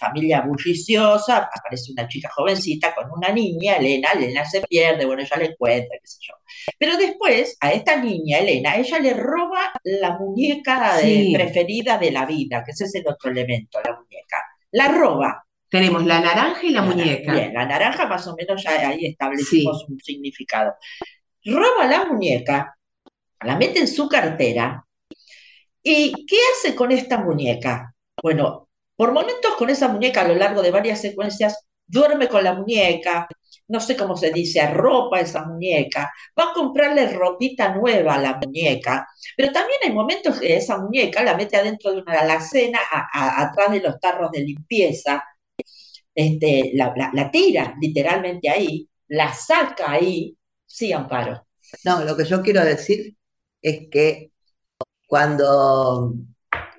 [0.00, 5.36] familia bulliciosa, aparece una chica jovencita con una niña, Elena, Elena se pierde, bueno, ella
[5.36, 6.34] le encuentra, qué sé yo.
[6.78, 10.96] Pero después, a esta niña, Elena, ella le roba la muñeca
[11.32, 14.42] preferida de la vida, que ese es el otro elemento, la muñeca.
[14.72, 15.44] La roba.
[15.70, 17.32] Tenemos la naranja y la, muñeca.
[17.32, 20.74] Bien, la naranja más o menos ya ahí establecimos un significado
[21.44, 22.76] roba la muñeca,
[23.42, 24.84] la mete en su cartera.
[25.82, 27.94] ¿Y qué hace con esta muñeca?
[28.22, 32.52] Bueno, por momentos con esa muñeca a lo largo de varias secuencias, duerme con la
[32.52, 33.26] muñeca,
[33.68, 38.38] no sé cómo se dice, arropa esa muñeca, va a comprarle ropita nueva a la
[38.44, 42.80] muñeca, pero también hay momentos que esa muñeca la mete adentro de una alacena,
[43.12, 45.24] atrás de los tarros de limpieza,
[46.14, 50.36] este, la tira literalmente ahí, la saca ahí,
[50.70, 51.46] Sí, Amparo.
[51.84, 53.16] No, lo que yo quiero decir
[53.60, 54.32] es que
[55.08, 56.14] cuando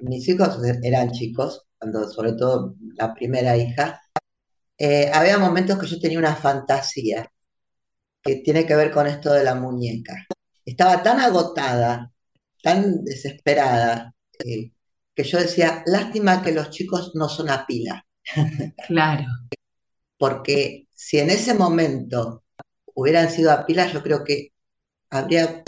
[0.02, 4.02] mis hijos eran chicos, cuando sobre todo la primera hija,
[4.78, 7.30] eh, había momentos que yo tenía una fantasía
[8.24, 10.26] que tiene que ver con esto de la muñeca.
[10.66, 12.12] Estaba tan agotada,
[12.64, 14.72] tan desesperada, eh,
[15.14, 18.06] que yo decía, lástima que los chicos no son a pila.
[18.88, 19.26] Claro.
[20.18, 22.44] Porque si en ese momento
[22.94, 24.54] hubieran sido a pilas, yo creo que
[25.10, 25.64] habría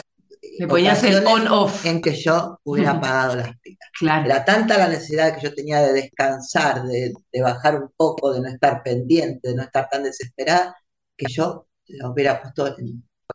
[0.60, 1.86] me podía hacer on-off.
[1.86, 4.26] En que yo hubiera apagado las pilas.
[4.26, 8.50] Era tanta la necesidad que yo tenía de descansar, de, bajar un poco, de no
[8.50, 10.76] estar pendiente, de no estar tan desesperada,
[11.18, 12.76] que yo lo hubiera puesto.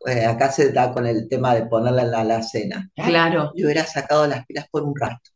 [0.07, 2.91] Eh, acá se da con el tema de ponerla en la alacena.
[2.95, 3.53] Claro.
[3.57, 5.31] Yo hubiera sacado las pilas por un rato.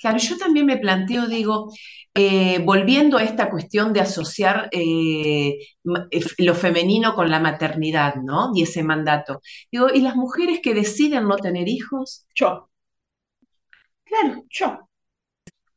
[0.00, 1.70] Claro, yo también me planteo, digo,
[2.14, 5.58] eh, volviendo a esta cuestión de asociar eh,
[6.10, 8.50] eh, lo femenino con la maternidad, ¿no?
[8.54, 9.42] Y ese mandato.
[9.70, 12.26] Digo, ¿y las mujeres que deciden no tener hijos?
[12.34, 12.70] Yo.
[14.04, 14.88] Claro, yo.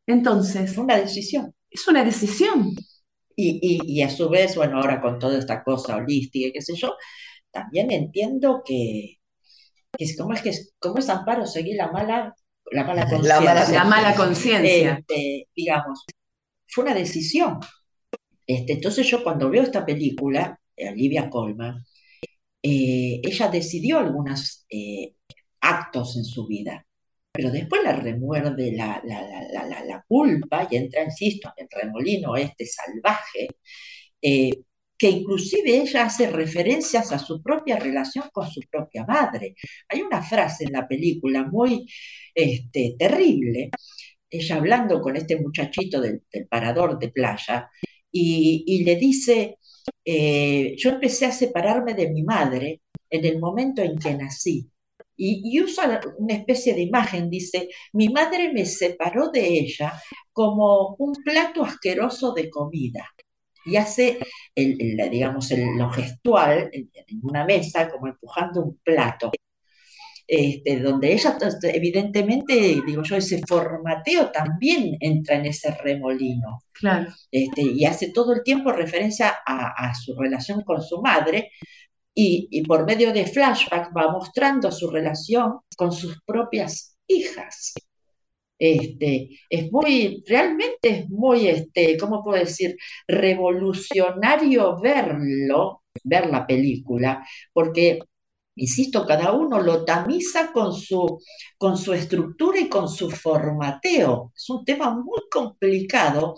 [0.07, 0.71] Entonces.
[0.71, 1.53] Es una decisión.
[1.69, 2.71] Es una decisión.
[3.35, 6.95] Y, a su vez, bueno, ahora con toda esta cosa holística y qué sé yo,
[7.51, 9.17] también entiendo que,
[9.97, 12.35] que ¿cómo es que cómo es amparo seguir la mala
[12.71, 13.65] la mala conciencia.
[13.71, 14.93] La mala conciencia.
[14.93, 16.05] Este, digamos,
[16.67, 17.59] fue una decisión.
[18.45, 21.83] Este, entonces yo cuando veo esta película, Olivia Colman,
[22.61, 25.15] eh, ella decidió algunos eh,
[25.61, 26.85] actos en su vida,
[27.31, 33.47] pero después la remuerde la, la, culpa y entra, insisto, en el remolino este salvaje,
[34.21, 34.61] eh,
[35.03, 39.53] que inclusive ella hace referencias a su propia relación con su propia madre.
[39.89, 41.85] Hay una frase en la película muy
[42.33, 43.69] este, terrible,
[44.29, 47.69] ella hablando con este muchachito del, parador de playa,
[48.09, 49.57] y, le dice,
[50.05, 54.71] eh, yo empecé a separarme de mi madre en el momento en que nací.
[55.17, 61.13] Y, usa una especie de imagen, dice, mi madre me separó de ella como un
[61.25, 63.05] plato asqueroso de comida.
[63.65, 64.19] Y hace,
[64.55, 66.89] el, digamos, lo gestual en,
[67.21, 69.31] una mesa, como empujando un plato.
[70.25, 76.63] Este, donde ella, evidentemente, digo yo, ese formateo también entra en ese remolino.
[76.71, 77.13] Claro.
[77.29, 81.51] Este, y hace todo el tiempo referencia a, a su relación con su madre,
[82.15, 87.73] y, por medio de flashback va mostrando su relación con sus propias hijas.
[88.57, 92.77] Este, es muy, realmente es muy, este, ¿cómo puedo decir?
[93.07, 97.99] Revolucionario verlo, ver la película, porque,
[98.55, 101.19] insisto, cada uno lo tamiza con su,
[101.57, 104.31] con su estructura y con su formateo.
[104.35, 106.35] Es un tema muy complicado,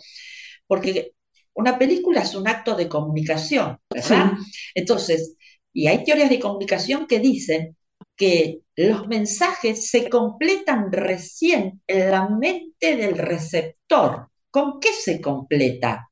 [0.67, 1.13] porque
[1.53, 4.33] una película es un acto de comunicación, ¿verdad?
[4.73, 5.35] Entonces,
[5.73, 7.75] y hay teorías de comunicación que dicen
[8.15, 14.29] que los mensajes se completan recién en la mente del receptor.
[14.49, 16.09] ¿Con qué se completa?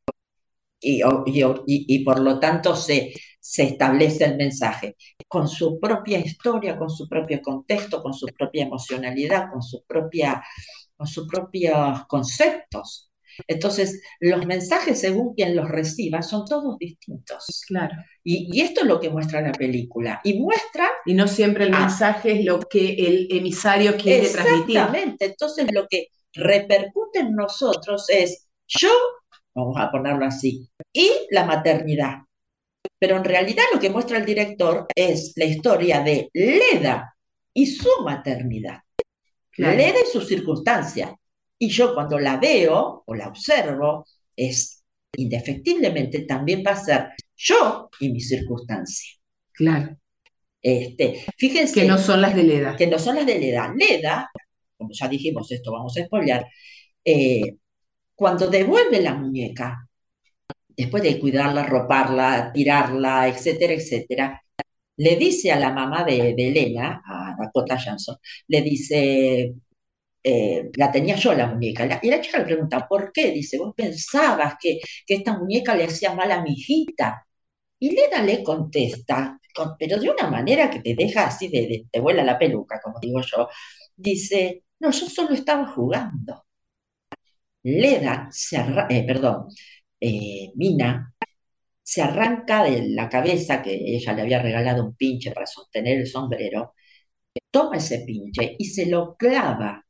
[0.86, 4.98] Y, por lo tanto se, se establece el mensaje
[5.30, 9.62] con su propia historia, con su propio contexto, con su propia emocionalidad, con,
[10.98, 13.13] con sus propios conceptos.
[13.48, 17.64] Entonces, los mensajes, según quien los reciba, son todos distintos.
[17.68, 17.96] Claro.
[18.24, 20.22] Y, esto es lo que muestra la película.
[20.24, 20.90] Y muestra.
[21.06, 24.78] Y no siempre el mensaje es lo que el emisario quiere transmitir.
[24.78, 25.26] Exactamente.
[25.26, 28.92] Entonces, lo que repercute en nosotros es yo,
[29.54, 32.20] vamos a ponerlo así, y la maternidad.
[33.00, 37.16] Pero en realidad lo que muestra el director es la historia de Leda
[37.54, 38.80] y su maternidad.
[39.58, 41.12] Leda y sus circunstancias.
[41.64, 44.84] Y yo cuando la veo o la observo, es
[45.16, 49.14] indefectiblemente también va a ser yo y mi circunstancia.
[49.54, 49.96] Claro.
[50.62, 51.80] Este, fíjense.
[51.80, 52.76] Que no son las de Leda.
[52.76, 53.74] Que no son las de Leda.
[53.74, 54.30] Leda,
[54.76, 56.46] como ya dijimos, esto vamos a spoilear,
[57.06, 57.56] eh,
[58.14, 59.88] cuando devuelve la muñeca,
[60.68, 64.44] después de cuidarla, roparla, tirarla, etcétera, etcétera,
[64.98, 68.18] le dice a la mamá de, de Elena, a Dakota Johnson,
[68.50, 69.54] le dice,
[70.24, 72.00] eh, la tenía yo la muñeca.
[72.02, 73.32] y la chica le pregunta, ¿por qué?
[73.32, 77.26] Dice, vos pensabas que, esta muñeca le hacía mal a mi hijita.
[77.80, 79.40] Y Leda le contesta,
[79.78, 83.22] pero de una manera que te deja así, de, te vuela la peluca, como digo
[83.22, 83.50] yo.
[83.96, 86.46] Dice, no, yo solo estaba jugando.
[87.64, 88.58] Leda se
[88.90, 89.48] eh, perdón,
[90.00, 91.14] eh, Mina
[91.84, 96.08] se arranca de la cabeza que ella le había regalado un pinche para sostener el
[96.08, 96.74] sombrero,
[97.52, 99.83] toma ese pinche y se lo clava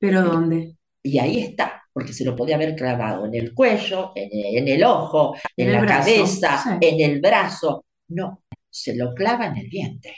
[0.00, 0.76] ¿Pero dónde?
[1.02, 5.36] Y ahí está, porque se lo podía haber clavado en el cuello, en, el ojo,
[5.56, 7.84] en, la cabeza, en el brazo.
[8.08, 10.14] No, se lo clava en el vientre.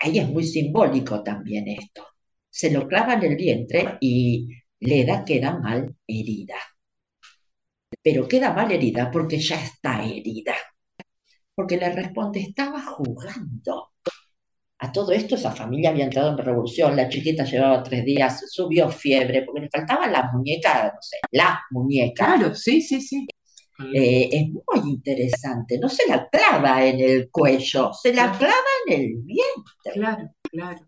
[0.00, 2.06] Ahí es muy simbólico también esto.
[2.48, 4.48] Se lo clava en el vientre y
[4.80, 6.56] Leda queda mal herida.
[8.02, 10.54] Pero queda mal herida porque ya está herida.
[11.54, 13.92] Porque le responde, estaba jugando.
[14.78, 18.90] A todo esto esa familia había entrado en revolución, la chiquita llevaba tres días, subió
[18.90, 22.24] fiebre, porque le faltaba la muñeca, no sé, la muñeca.
[22.24, 23.26] Claro, sí, sí, sí.
[23.92, 28.54] Eh, es muy interesante, no se la clava en el cuello, se la clava
[28.86, 29.92] en el vientre.
[29.94, 30.86] Claro, claro.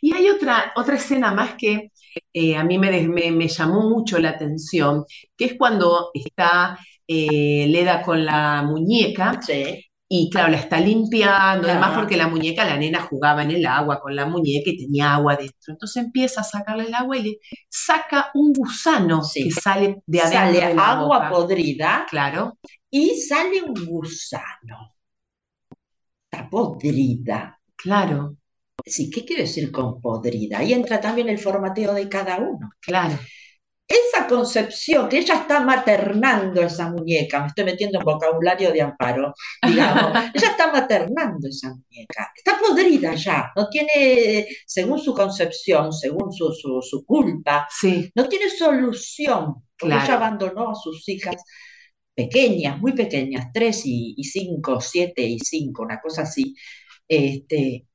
[0.00, 1.92] Y hay otra, otra escena más que
[2.32, 5.04] eh, a mí me, me, llamó mucho la atención,
[5.36, 9.87] que es cuando está eh, Leda con la muñeca sí.
[10.10, 14.00] Y claro, la está limpiando, además porque la muñeca, la nena jugaba en el agua
[14.00, 15.74] con la muñeca y tenía agua dentro.
[15.74, 17.38] Entonces empieza a sacarle el agua y le
[17.68, 20.60] saca un gusano que sale de adentro.
[20.60, 22.06] Sale agua podrida.
[22.08, 22.58] Claro.
[22.90, 24.94] Y sale un gusano.
[26.30, 27.60] Está podrida.
[27.76, 28.36] Claro.
[28.86, 30.60] Sí, ¿qué quiero decir con podrida?
[30.60, 32.70] Ahí entra también el formateo de cada uno.
[32.80, 33.18] Claro
[33.88, 39.32] esa concepción, que ella está maternando esa muñeca, me estoy metiendo en vocabulario de amparo,
[39.66, 46.32] digamos, ella está maternando esa muñeca, está podrida ya, no tiene, según su concepción, según
[46.32, 48.10] su, culpa, sí.
[48.14, 51.36] no tiene solución Porque ella abandonó a sus hijas
[52.14, 56.54] pequeñas, muy pequeñas, tres y, cinco, siete y cinco, una cosa así.
[57.08, 57.86] Este,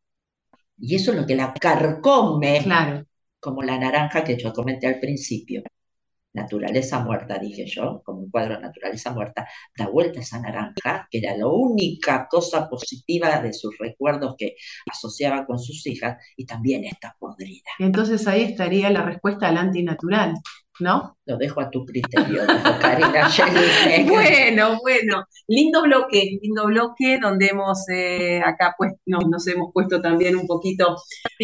[0.77, 3.05] y eso es lo que la carcome, claro.
[3.39, 5.63] como la naranja que yo comenté al principio
[6.33, 11.19] naturaleza muerta, dije yo, como un cuadro de naturaleza muerta, da vuelta esa naranja, que
[11.19, 14.55] era la única cosa positiva de sus recuerdos que
[14.91, 17.69] asociaba con sus hijas, y también está podrida.
[17.79, 20.33] Entonces ahí estaría la respuesta al antinatural.
[20.79, 21.17] ¿No?
[21.25, 22.41] Lo dejo a tu criterio,
[22.81, 23.29] Karina
[24.07, 30.35] Bueno, bueno, lindo bloque, lindo bloque donde hemos eh, acá pues nos, hemos puesto también
[30.35, 30.95] un poquito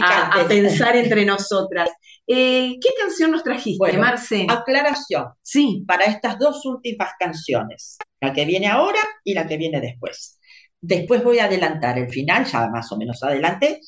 [0.02, 1.90] a, pensar entre nosotras.
[2.28, 4.46] Eh, ¿Qué canción nos trajiste, bueno, Marce?
[4.50, 5.30] Aclaración.
[5.42, 5.84] Sí.
[5.88, 10.40] Para estas dos últimas canciones, la que viene ahora y la que viene después.
[10.82, 13.82] Después voy a adelantar el final, ya más o menos adelante,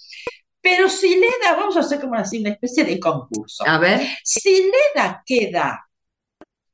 [0.62, 3.64] pero si Leda, vamos a hacer como así una especie de concurso.
[3.68, 4.01] A ver.
[4.24, 5.88] Si Leda queda,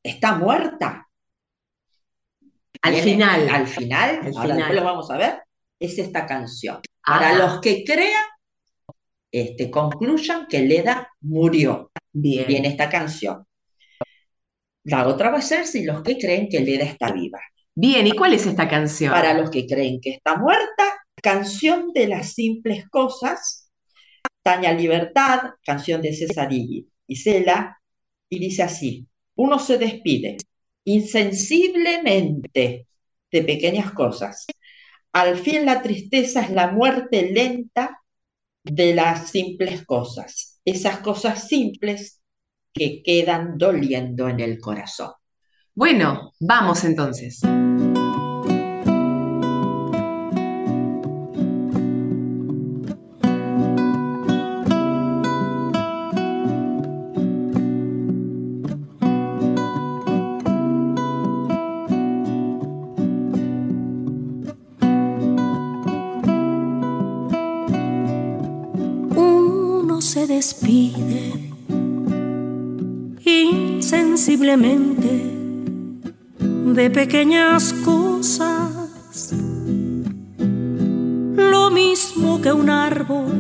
[0.04, 1.08] está muerta.
[2.82, 3.50] Al final.
[3.50, 5.42] Al final, ahora después lo vamos a ver,
[5.80, 6.82] es esta canción.
[7.06, 8.26] Para los que crean,
[9.32, 11.92] este, concluyan que Leda murió.
[12.12, 12.46] Bien.
[12.46, 13.46] Bien esta canción.
[14.84, 17.40] La otra va a ser si los que creen que Leda está viva.
[17.74, 19.12] Bien, ¿y cuál es esta canción?
[19.12, 20.84] Para los que creen que está muerta,
[21.22, 23.67] canción de las simples cosas
[24.42, 27.78] Taña Libertad, canción de César y Cela,
[28.30, 30.38] y dice así, uno se despide
[30.86, 32.88] insensiblemente
[33.32, 34.46] de pequeñas cosas.
[35.12, 38.02] Al fin la tristeza es la muerte lenta
[38.64, 42.22] de las simples cosas, esas cosas simples
[42.74, 45.12] que quedan doliendo en el corazón.
[45.74, 47.42] Bueno, vamos entonces.
[76.78, 79.34] De pequeñas cosas,
[81.36, 83.34] lo mismo que un árbol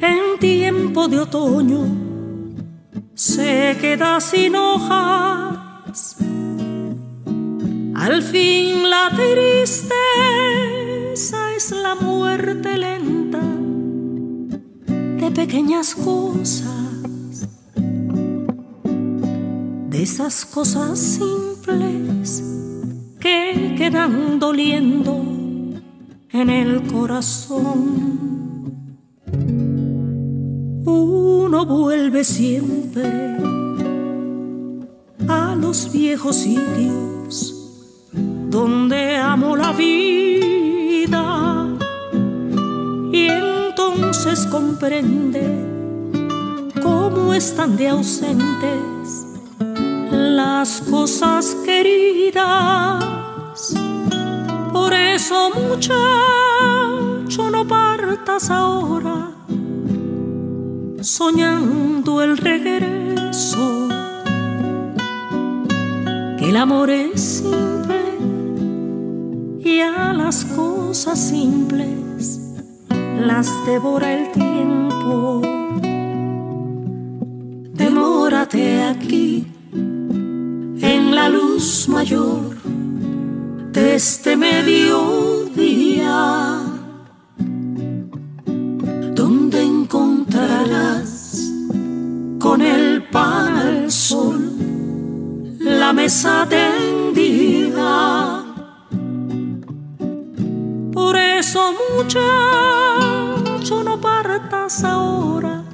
[0.00, 1.86] en tiempo de otoño.
[3.14, 6.16] Se queda sin hojas.
[7.94, 10.00] Al fin la tristeza
[11.56, 13.40] es la muerte lenta
[15.20, 17.46] de pequeñas cosas,
[19.90, 21.20] de esas cosas
[23.20, 25.22] que quedan doliendo
[26.30, 28.20] en el corazón.
[30.84, 33.36] Uno vuelve siempre
[35.28, 37.54] a los viejos sitios
[38.12, 41.22] donde amo la vida
[43.12, 45.42] y entonces comprende
[46.82, 48.99] cómo están de ausentes
[50.20, 53.02] las cosas queridas.
[54.72, 59.30] Por eso, muchacho, no partas ahora
[61.00, 63.88] soñando el regreso.
[66.38, 68.18] Que el amor es simple
[69.60, 72.40] y a las cosas simples
[73.18, 75.40] las devora el tiempo.
[77.74, 79.49] Demórate aquí
[81.20, 82.56] la luz mayor
[83.76, 85.82] de este mediodía,
[89.20, 91.12] donde encontrarás
[92.38, 94.40] con el pan al sol
[95.58, 97.66] la mesa tendida.
[100.94, 102.24] Por eso muchas
[103.88, 105.64] no partas ahora,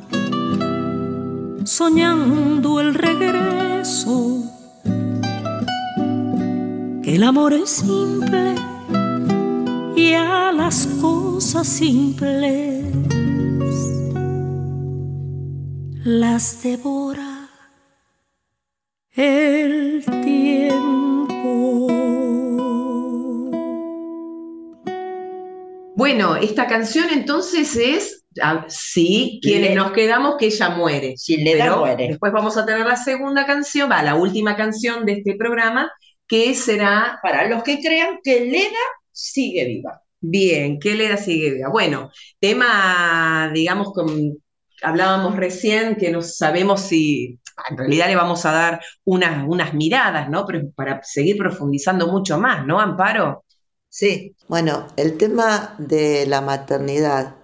[1.64, 4.55] soñando el regreso.
[7.06, 8.56] Que el amor es simple
[9.94, 12.84] y a las cosas simples
[16.02, 17.48] las devora
[19.14, 21.86] el tiempo.
[25.94, 31.14] Bueno, esta canción entonces es, ah, sí, quienes nos quedamos que ella muere.
[31.16, 32.08] Sí, Leda muere.
[32.08, 35.88] Después vamos a tener la segunda canción, va, la última canción de este programa,
[36.26, 37.18] que será...
[37.22, 40.02] Para los que crean que Leda sigue viva.
[40.20, 41.68] Bien, que Leda sigue viva.
[41.68, 42.10] Bueno,
[42.40, 44.36] tema, digamos, con
[44.82, 50.28] hablábamos recién que no sabemos si en realidad le vamos a dar unas, unas miradas,
[50.28, 50.44] ¿no?
[50.46, 53.44] Pero para seguir profundizando mucho más, ¿no, Amparo?
[53.88, 57.36] Sí, bueno, el tema de la maternidad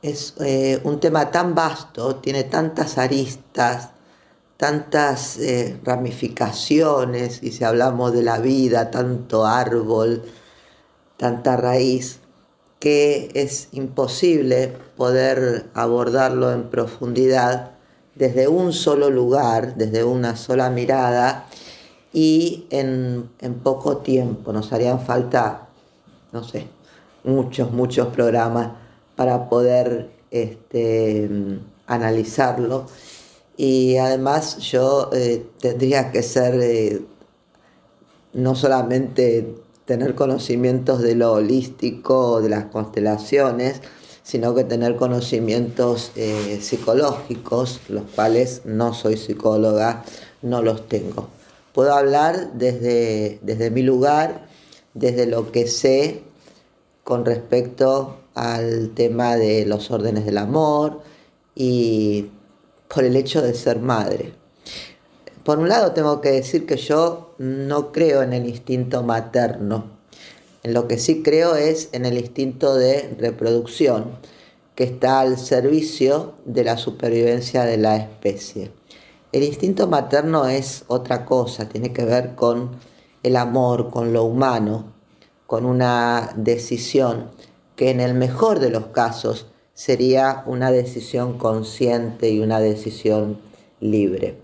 [0.00, 3.90] es eh, un tema tan vasto, tiene tantas aristas,
[4.58, 10.24] tantas eh, ramificaciones, y si hablamos de la vida, tanto árbol,
[11.16, 12.18] tanta raíz,
[12.80, 17.72] que es imposible poder abordarlo en profundidad
[18.16, 21.46] desde un solo lugar, desde una sola mirada
[22.12, 23.30] y en,
[23.62, 24.52] poco tiempo.
[24.52, 25.68] Nos harían falta,
[26.32, 26.66] no sé,
[27.22, 28.70] muchos, muchos programas
[29.14, 31.30] para poder este,
[31.86, 32.86] analizarlo.
[33.58, 37.02] Y además yo eh, tendría que ser eh,
[38.32, 39.52] no solamente
[39.84, 43.80] tener conocimientos de lo holístico, de las constelaciones,
[44.22, 50.04] sino que tener conocimientos eh, psicológicos, los cuales no soy psicóloga,
[50.40, 51.28] no los tengo.
[51.72, 54.46] Puedo hablar desde, desde mi lugar,
[54.94, 56.22] desde lo que sé
[57.02, 61.00] con respecto al tema de los órdenes del amor
[61.56, 62.30] y
[62.92, 64.32] por el hecho de ser madre.
[65.44, 69.84] Por un lado tengo que decir que yo no creo en el instinto materno.
[70.62, 74.18] En lo que sí creo es en el instinto de reproducción
[74.74, 78.70] que está al servicio de la supervivencia de la especie.
[79.32, 82.76] El instinto materno es otra cosa, tiene que ver con
[83.22, 84.92] el amor, con lo humano,
[85.46, 87.30] con una decisión
[87.74, 89.46] que en el mejor de los casos
[89.78, 93.38] sería una decisión consciente y una decisión
[93.78, 94.36] libre.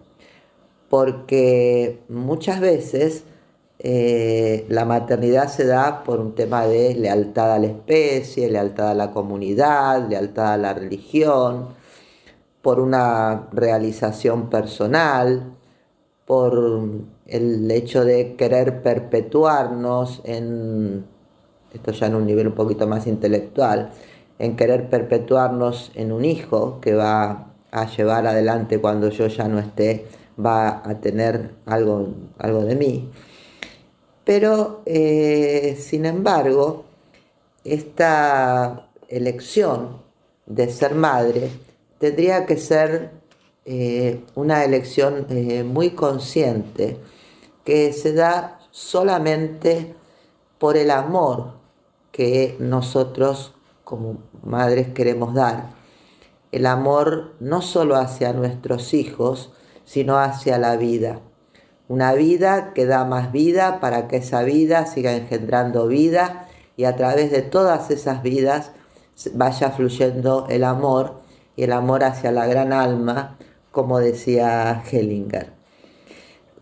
[0.88, 3.24] Porque muchas veces
[3.80, 8.94] eh, la maternidad se da por un tema de lealtad a la especie, lealtad a
[8.94, 11.66] la comunidad, lealtad a la religión,
[12.62, 15.52] por una realización personal,
[16.26, 16.90] por
[17.26, 21.04] el hecho de querer perpetuarnos en,
[21.72, 23.90] esto ya en un nivel un poquito más intelectual,
[24.38, 29.58] en querer perpetuarnos en un hijo que va a llevar adelante cuando yo ya no
[29.58, 30.06] esté
[30.44, 32.08] va a tener algo,
[32.38, 33.10] algo de mí.
[34.24, 36.84] Pero, eh, sin embargo,
[37.62, 40.02] esta elección
[40.46, 41.50] de ser madre
[41.98, 43.10] tendría que ser
[43.64, 46.98] eh, una elección eh, muy consciente
[47.64, 49.94] que se da solamente
[50.58, 51.52] por el amor
[52.12, 53.54] que nosotros
[53.84, 55.70] como madres queremos dar.
[56.52, 59.52] El amor no solo hacia nuestros hijos,
[59.84, 61.20] sino hacia la vida.
[61.88, 66.96] Una vida que da más vida para que esa vida siga engendrando vida y a
[66.96, 68.72] través de todas esas vidas
[69.34, 71.20] vaya fluyendo el amor
[71.56, 73.36] y el amor hacia la gran alma,
[73.70, 75.52] como decía Hellinger.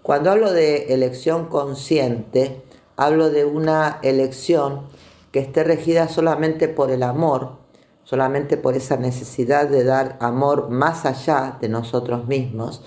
[0.03, 2.61] Cuando hablo de elección consciente,
[2.97, 4.87] hablo de una elección
[5.33, 7.57] que esté regida solamente por el amor,
[8.05, 12.83] solamente por esa necesidad de dar amor más allá de nosotros mismos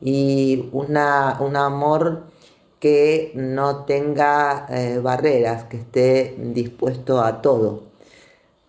[0.00, 2.24] y una, un amor
[2.78, 7.84] que no tenga eh, barreras, que esté dispuesto a todo,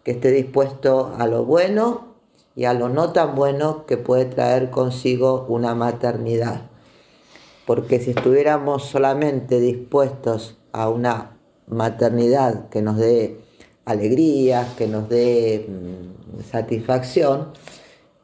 [0.03, 2.15] que esté dispuesto a lo bueno
[2.55, 6.69] y a lo no tan bueno que puede traer consigo una maternidad.
[7.65, 11.34] Porque si estuviéramos solamente dispuestos a una
[11.67, 13.39] maternidad que nos dé
[13.85, 17.49] alegría, que nos dé mm, satisfacción,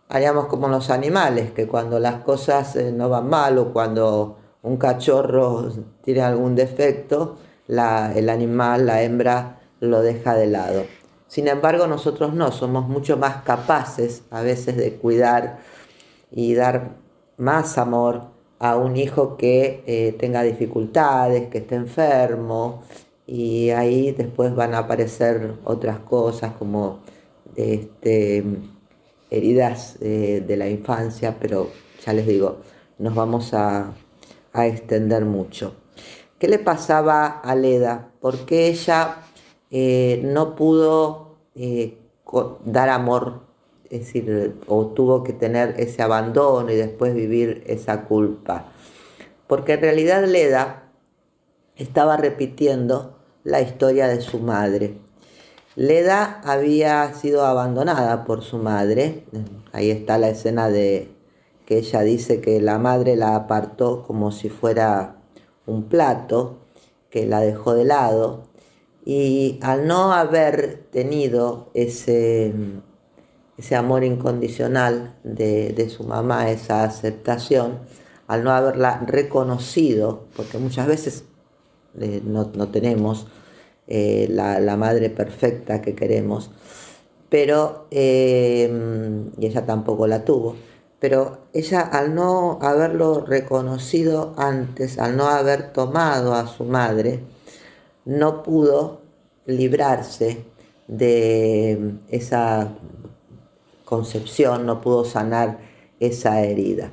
[0.09, 4.77] haríamos como los animales, que cuando las cosas eh, no van mal o cuando un
[4.77, 5.71] cachorro
[6.03, 7.37] tiene algún defecto,
[7.67, 10.83] el animal, la hembra, lo deja de lado.
[11.27, 15.59] Sin embargo, nosotros no, somos mucho más capaces a veces de cuidar
[16.29, 16.97] y dar
[17.37, 18.23] más amor
[18.59, 22.83] a un hijo que eh, tenga dificultades, que esté enfermo,
[23.31, 26.99] y ahí después van a aparecer otras cosas como
[27.55, 28.43] este,
[29.29, 31.69] heridas eh, de la infancia, pero
[32.05, 32.57] ya les digo,
[32.99, 33.93] nos vamos a,
[34.53, 35.75] extender mucho.
[36.39, 38.11] ¿Qué le pasaba a Leda?
[38.19, 39.19] ¿Por qué ella
[39.69, 41.99] eh, no pudo eh,
[42.65, 43.43] dar amor?
[43.89, 48.73] Es decir, o tuvo que tener ese abandono y después vivir esa culpa.
[49.47, 50.91] Porque en realidad Leda
[51.77, 54.97] estaba repitiendo la historia de su madre.
[55.75, 59.23] Leda había sido abandonada por su madre.
[59.71, 61.09] Ahí está la escena de
[61.65, 65.15] que ella dice que la madre la apartó como si fuera
[65.65, 66.57] un plato,
[67.09, 68.43] que la dejó de lado.
[69.05, 72.53] Y al no haber tenido ese,
[73.57, 77.79] ese amor incondicional de, su mamá, esa aceptación,
[78.27, 81.25] al no haberla reconocido, porque muchas veces
[81.99, 83.27] eh, no, tenemos
[83.87, 86.51] eh, la, madre perfecta que queremos,
[87.29, 88.69] pero, eh,
[89.37, 90.55] y ella tampoco la tuvo,
[90.99, 97.21] pero ella al no haberlo reconocido antes, al no haber tomado a su madre,
[98.05, 99.01] no pudo
[99.45, 100.45] librarse
[100.87, 102.73] de esa
[103.85, 105.59] concepción, no pudo sanar
[105.99, 106.91] esa herida.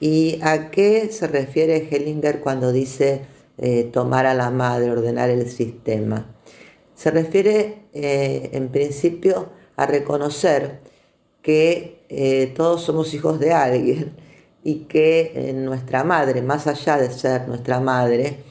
[0.00, 3.22] ¿Y a qué se refiere Hellinger cuando dice
[3.62, 6.34] eh, tomar a la madre, ordenar el sistema?
[6.94, 10.80] Se refiere eh, en principio a reconocer
[11.42, 14.16] que eh, todos somos hijos de alguien
[14.64, 18.44] y que nuestra madre, más allá de ser nuestra madre,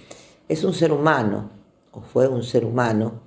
[0.47, 1.49] es un ser humano,
[1.91, 3.21] o fue un ser humano,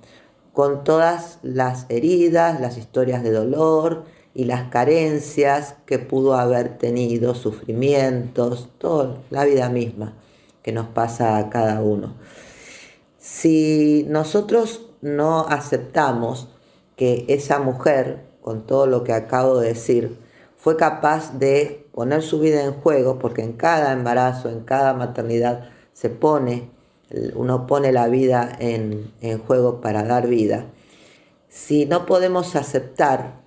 [0.53, 7.35] con todas las heridas, las historias de dolor y las carencias que pudo haber tenido,
[7.35, 10.15] sufrimientos, toda la vida misma
[10.63, 12.15] que nos pasa a cada uno.
[13.19, 16.47] Si nosotros no aceptamos
[16.95, 20.17] que esa mujer con todo lo que acabo de decir,
[20.57, 25.69] fue capaz de poner su vida en juego, porque en cada embarazo, en cada maternidad,
[25.93, 26.69] se pone,
[27.35, 29.11] uno pone la vida en,
[29.47, 30.65] juego para dar vida.
[31.49, 33.41] Si no podemos aceptar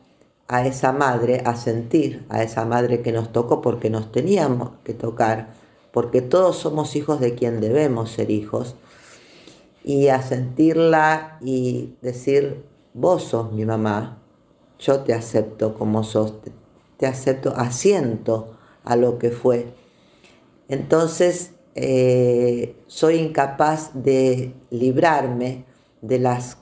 [0.48, 4.94] a esa madre, a sentir a esa madre que nos tocó porque nos teníamos que
[4.94, 5.48] tocar,
[5.96, 8.74] porque todos somos hijos de quien debemos ser hijos,
[9.82, 14.18] y a sentirla y decir, vos sos mi mamá,
[14.78, 16.34] yo te acepto como sos,
[16.98, 19.72] te, acepto, asiento a lo que fue.
[20.68, 25.64] Entonces, eh, soy incapaz de librarme
[26.02, 26.58] de las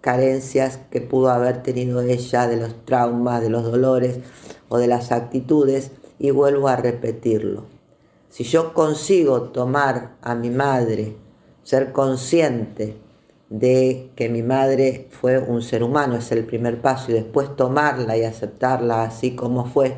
[0.00, 4.20] carencias que pudo haber tenido ella, de los traumas, de los dolores
[4.68, 7.75] o de las actitudes, y vuelvo a repetirlo.
[8.28, 11.16] Si yo consigo tomar a mi madre,
[11.62, 12.96] ser consciente
[13.48, 18.16] de que mi madre fue un ser humano, es el primer paso, y después tomarla
[18.16, 19.96] y aceptarla así como fue,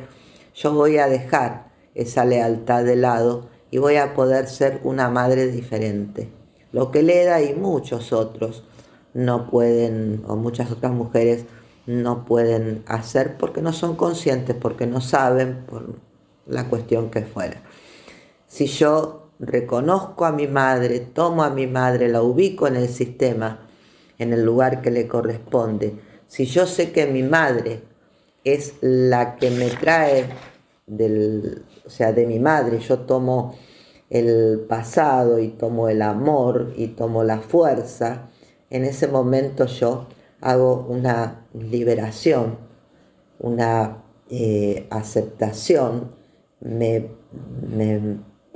[0.54, 5.46] yo voy a dejar esa lealtad de lado y voy a poder ser una madre
[5.46, 6.30] diferente.
[6.72, 8.64] Lo que Leda y muchos otros
[9.14, 11.44] no pueden, o muchas otras mujeres
[11.86, 15.96] no pueden hacer porque no son conscientes, porque no saben, por
[16.46, 17.62] la cuestión que fuera.
[18.48, 23.68] Si yo reconozco a mi madre, tomo a mi madre, la ubico en el sistema,
[24.18, 25.94] en el lugar que le corresponde.
[26.26, 27.82] Si yo sé que mi madre
[28.42, 30.26] es la que me trae
[31.84, 33.54] o sea, de mi madre, yo tomo
[34.08, 38.30] el pasado y tomo el amor y tomo la fuerza,
[38.70, 40.06] en ese momento yo
[40.40, 42.56] hago una liberación,
[43.38, 46.12] una eh, aceptación,
[46.60, 47.10] me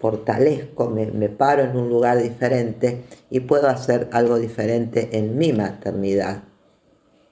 [0.03, 6.43] fortalezco, me, paro en un lugar diferente y puedo hacer algo diferente en mi maternidad,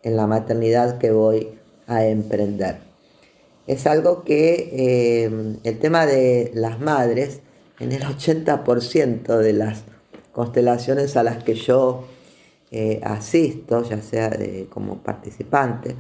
[0.04, 1.48] en la maternidad que voy
[1.88, 2.76] a emprender.
[3.66, 7.40] Es algo que eh, el tema de las madres,
[7.80, 9.82] en el 80% de las
[10.30, 12.04] constelaciones a las que yo
[12.70, 14.30] eh, asisto, ya sea
[14.68, 15.96] como participante,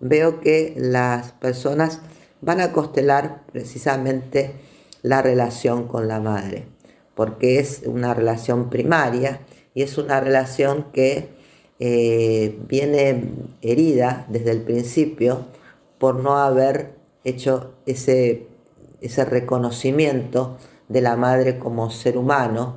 [0.00, 2.00] veo que las personas
[2.40, 4.69] van a constelar precisamente
[5.02, 6.66] la relación con la madre,
[7.14, 9.40] porque es una relación primaria
[9.74, 11.28] y es una relación que
[11.78, 13.24] eh, viene
[13.62, 15.46] herida desde el principio
[15.98, 16.94] por no haber
[17.24, 18.46] hecho ese,
[19.00, 22.76] ese reconocimiento de la madre como ser humano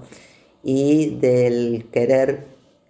[0.63, 2.45] y del querer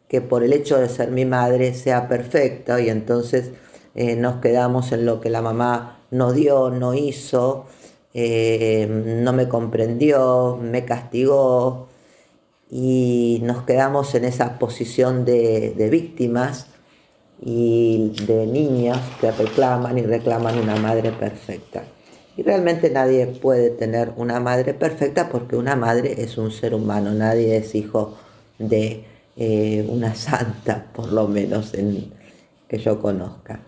[0.07, 3.51] que por el hecho de ser mi madre sea perfecta y entonces
[3.95, 7.65] eh, nos quedamos en lo que la mamá no dio, no hizo
[8.13, 11.87] eh, no me comprendió, me castigó
[12.69, 16.67] y nos quedamos en esa posición de, víctimas
[17.41, 21.83] y de niñas que reclaman y reclaman una madre perfecta.
[22.35, 27.11] Y realmente nadie puede tener una madre perfecta porque una madre es un ser humano,
[27.11, 28.17] nadie es hijo
[28.57, 29.05] de
[29.37, 32.11] eh, una santa, por lo menos en,
[32.67, 33.61] que yo conozca.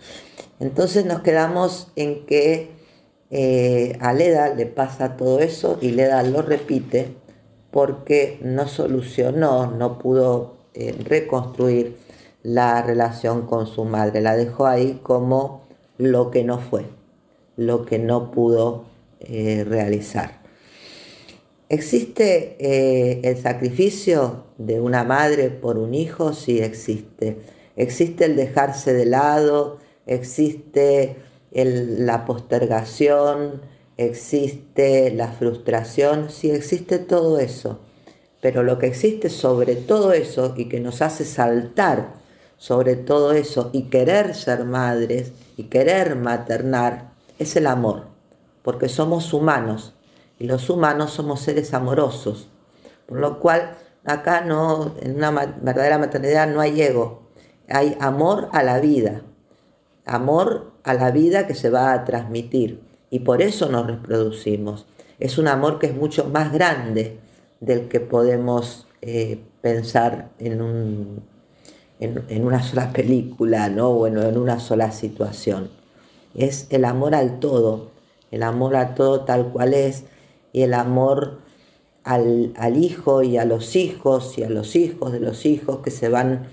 [0.59, 2.75] Entonces nos quedamos en que
[3.31, 7.07] eh, a Leda le pasa todo eso y Leda lo repite
[7.71, 11.97] porque no solucionó, no pudo eh, reconstruir
[12.43, 14.21] la relación con su madre.
[14.21, 15.63] La dejó ahí como
[15.97, 16.85] lo que no fue,
[17.57, 18.85] lo que no pudo
[19.19, 20.43] eh, realizar.
[21.67, 22.57] ¿Existe
[23.27, 26.33] el sacrificio de una madre por un hijo?
[26.33, 27.39] Sí existe.
[27.75, 31.15] Existe el dejarse de lado, existe
[31.63, 33.61] la postergación,
[33.97, 37.79] existe la frustración, sí existe todo eso.
[38.41, 42.13] Pero lo que existe sobre todo eso y que nos hace saltar
[42.57, 48.07] sobre todo eso y querer ser madres y querer maternar es el amor,
[48.61, 49.93] porque somos humanos
[50.39, 52.49] y los humanos somos seres amorosos,
[53.07, 57.29] por lo cual acá no, en una verdadera maternidad no hay ego,
[57.69, 59.21] hay amor a la vida,
[60.05, 64.85] amor a la vida que se va a transmitir y por eso nos reproducimos.
[65.19, 67.19] Es un amor que es mucho más grande
[67.59, 71.23] del que podemos eh, pensar en, un,
[71.99, 74.05] en, una sola película, ¿no?
[74.07, 75.69] En una sola situación.
[76.35, 77.91] Es el amor al todo,
[78.31, 80.03] el amor a todo tal cual es,
[80.51, 81.39] y el amor
[82.03, 86.09] al, hijo y a los hijos y a los hijos de los hijos que se
[86.09, 86.47] van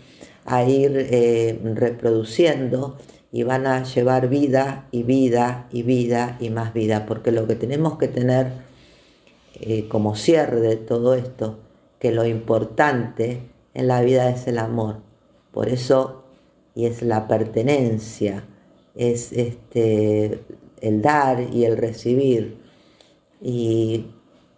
[0.46, 2.96] a ir eh, reproduciendo
[3.32, 7.56] y van a llevar vida y vida y vida y más vida, porque lo que
[7.56, 8.52] tenemos que tener
[9.54, 11.58] eh, como cierre de todo esto,
[11.98, 13.40] que lo importante
[13.72, 14.96] en la vida es el amor.
[15.50, 16.24] Por eso,
[16.74, 18.44] y es la pertenencia,
[18.94, 20.42] es este,
[20.82, 22.58] el dar y el recibir.
[23.40, 24.08] Y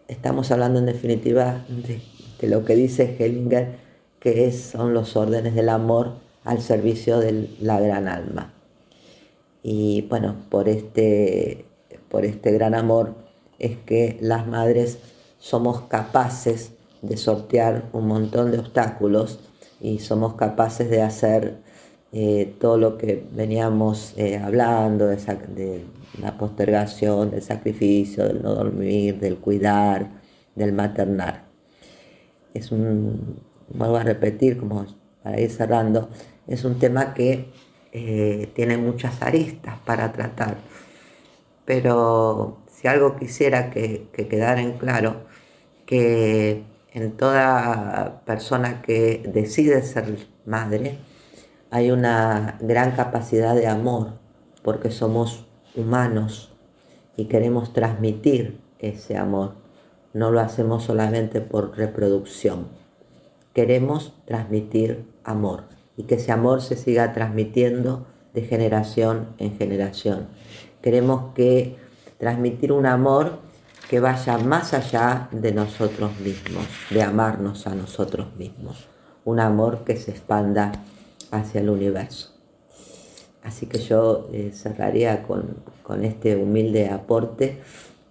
[0.09, 2.01] estamos hablando en definitiva de,
[2.41, 3.77] de lo que dice Hellinger,
[4.19, 8.54] que es, son los órdenes del amor al servicio de la gran alma.
[9.67, 11.65] Y bueno, por este,
[12.11, 13.15] por este gran amor
[13.59, 14.99] es que las madres
[15.39, 19.41] somos capaces de sortear un montón de obstáculos
[19.81, 21.57] y somos capaces de hacer
[22.13, 25.85] eh, todo lo que veníamos eh, hablando, de,
[26.21, 30.11] la postergación, del sacrificio, del no dormir, del cuidar,
[30.55, 31.45] del maternar.
[32.53, 33.41] Es un,
[33.71, 34.85] vuelvo a repetir, como
[35.23, 36.11] para ir cerrando,
[36.47, 37.51] es un tema que
[37.97, 40.57] eh, tiene muchas aristas para tratar.
[41.65, 45.23] Pero si algo quisiera que, que quedara en claro,
[45.87, 50.99] que en toda persona que decide ser madre
[51.71, 54.19] hay una gran capacidad de amor,
[54.63, 56.53] porque somos humanos
[57.17, 59.55] y queremos transmitir ese amor.
[60.13, 62.69] No lo hacemos solamente por reproducción.
[63.53, 70.29] Queremos transmitir amor y que ese amor se siga transmitiendo de generación en generación.
[70.83, 71.77] Queremos que
[72.19, 73.39] transmitir un amor
[73.89, 78.89] que vaya más allá de nosotros mismos, de amarnos a nosotros mismos.
[79.25, 80.73] Un amor que se expanda
[81.31, 82.35] hacia el universo.
[83.43, 85.63] Así que yo eh, cerraría con,
[86.03, 87.61] este humilde aporte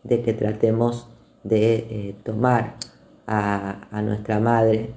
[0.03, 1.07] de que tratemos
[1.43, 2.75] de eh, tomar
[3.25, 4.91] a, nuestra madre,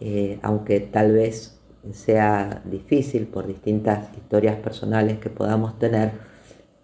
[0.00, 1.55] eh, aunque tal vez
[1.92, 6.12] sea difícil por distintas historias personales que podamos tener,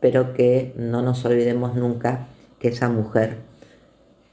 [0.01, 2.27] pero que no nos olvidemos nunca
[2.59, 3.39] que esa mujer,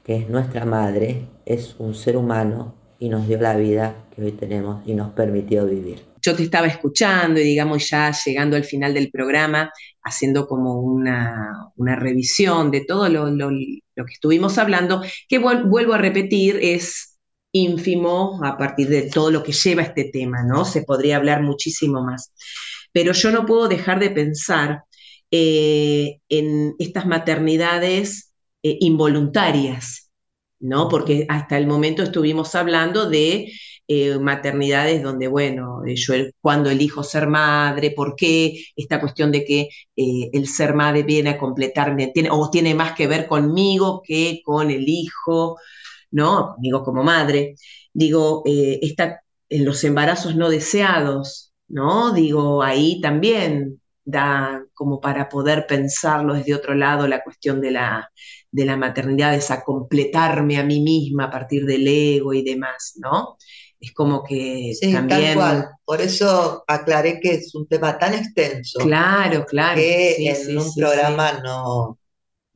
[0.04, 4.32] que es nuestra madre, es un ser humano y nos dio la vida que hoy
[4.32, 6.02] tenemos y nos permitió vivir.
[6.22, 11.72] Yo te estaba escuchando y digamos ya llegando al final del programa, haciendo como una,
[11.76, 17.09] revisión de todo lo, lo, que estuvimos hablando, que vuelvo a repetir, es
[17.52, 20.64] ínfimo a partir de todo lo que lleva este tema, ¿no?
[20.64, 22.32] Se podría hablar muchísimo más.
[22.92, 24.84] Pero yo no puedo dejar de pensar
[25.30, 28.32] eh, en estas maternidades
[28.62, 30.10] eh, involuntarias,
[30.58, 30.88] ¿no?
[30.88, 33.52] Porque hasta el momento estuvimos hablando de
[33.88, 39.68] eh, maternidades donde, bueno, yo cuando elijo ser madre, por qué, esta cuestión de que
[39.96, 44.70] el ser madre viene a completarme, tiene, o tiene más que ver conmigo que con
[44.70, 45.58] el hijo,
[46.10, 46.56] ¿no?
[46.58, 47.54] Digo, como madre,
[47.92, 52.12] digo, eh, está en los embarazos no deseados, ¿no?
[52.12, 58.10] Digo, ahí también da como para poder pensarlo desde otro lado la cuestión de la,
[58.50, 63.36] de la maternidad, esa completarme a mí misma a partir del ego y demás, ¿no?
[63.78, 65.22] Es como que sí, también...
[65.22, 65.68] Tal cual.
[65.84, 68.80] Por eso aclaré que es un tema tan extenso.
[68.80, 69.76] Claro, claro.
[69.76, 71.98] Que en un programa no,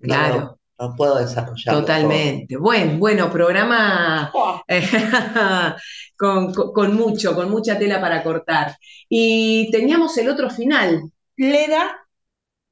[0.01, 0.64] Claro no
[0.97, 1.75] puedo desarrollar.
[1.75, 2.57] Totalmente.
[2.57, 4.33] Bueno, bueno, programa
[6.17, 8.77] con, mucho, con mucha tela para cortar.
[9.09, 11.11] Y teníamos el otro final.
[11.37, 12.07] Leda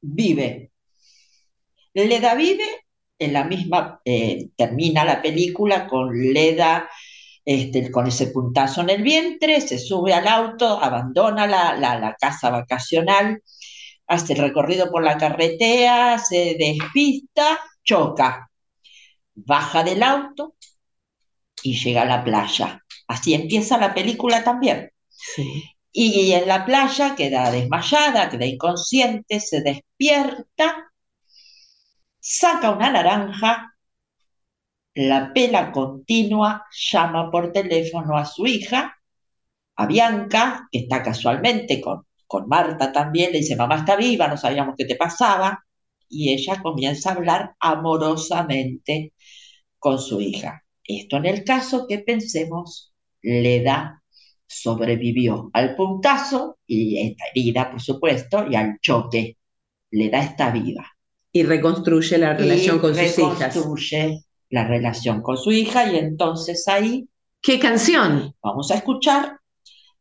[0.00, 0.70] vive.
[1.94, 2.86] Leda vive,
[3.18, 6.88] en la misma, eh, termina la película con Leda
[7.44, 12.50] este, con ese puntazo en el vientre, se sube al auto, abandona la, la casa
[12.50, 13.42] vacacional,
[14.06, 18.50] hace el recorrido por la carretera, se despista choca,
[19.34, 20.54] baja del auto
[21.62, 22.84] y llega a la playa.
[23.08, 24.90] Así empieza la película también.
[25.92, 30.90] Y en la playa queda desmayada, queda inconsciente, se despierta,
[32.18, 33.74] saca una naranja,
[34.94, 38.96] la pela continua, llama por teléfono a su hija,
[39.76, 44.36] a Bianca, que está casualmente con, con Marta también, le dice, mamá está viva, no
[44.36, 45.64] sabíamos qué te pasaba,
[46.12, 49.14] y ella comienza a hablar amorosamente
[49.78, 50.62] con su hija.
[50.84, 52.92] Esto en el caso que pensemos
[53.22, 54.02] le da
[54.46, 59.38] sobrevivió al puntazo y esta herida, por supuesto, y al choque.
[59.90, 60.86] Le da esta vida.
[61.32, 63.54] Y reconstruye la relación con sus hijas.
[63.54, 67.08] Reconstruye la relación con su hija y entonces ahí...
[67.40, 68.34] ¿Qué canción?
[68.42, 69.38] Vamos a escuchar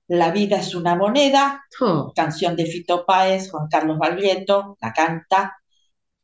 [0.08, 2.12] La vida es una moneda, oh.
[2.14, 5.61] canción de Fito Páez, Juan Carlos Baglietto, la canta.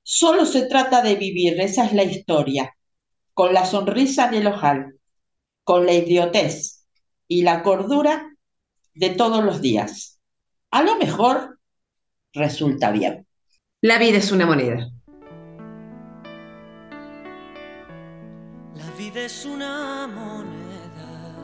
[0.09, 2.73] Solo se trata de vivir, esa es la historia,
[3.33, 4.97] con la sonrisa en el ojal,
[5.65, 6.87] con la idiotez,
[7.27, 8.33] y la cordura
[8.93, 10.21] de todos los días.
[10.71, 11.59] A lo mejor
[12.31, 13.27] resulta bien.
[13.81, 14.89] La vida es una moneda.
[18.75, 21.35] La vida es una moneda.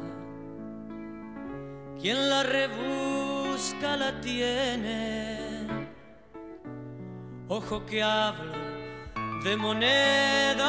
[1.99, 5.52] Quien la rebusca la tiene.
[7.47, 8.53] Ojo que hablo
[9.43, 10.63] de monedas,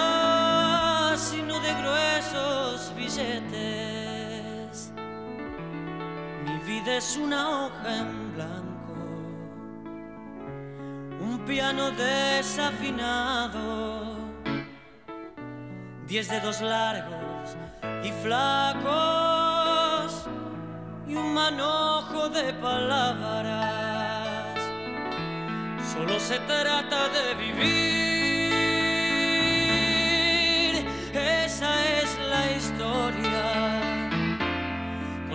[1.20, 4.04] sino de gruesos billetes
[6.66, 8.94] vida es una hoja en blanco,
[11.20, 14.16] un piano desafinado,
[16.06, 17.56] diez dedos largos
[18.02, 18.94] y flacos
[21.06, 23.63] y un manojo de palabras.
[25.94, 27.94] Solo se trata de vivir,
[31.14, 33.84] esa es la historia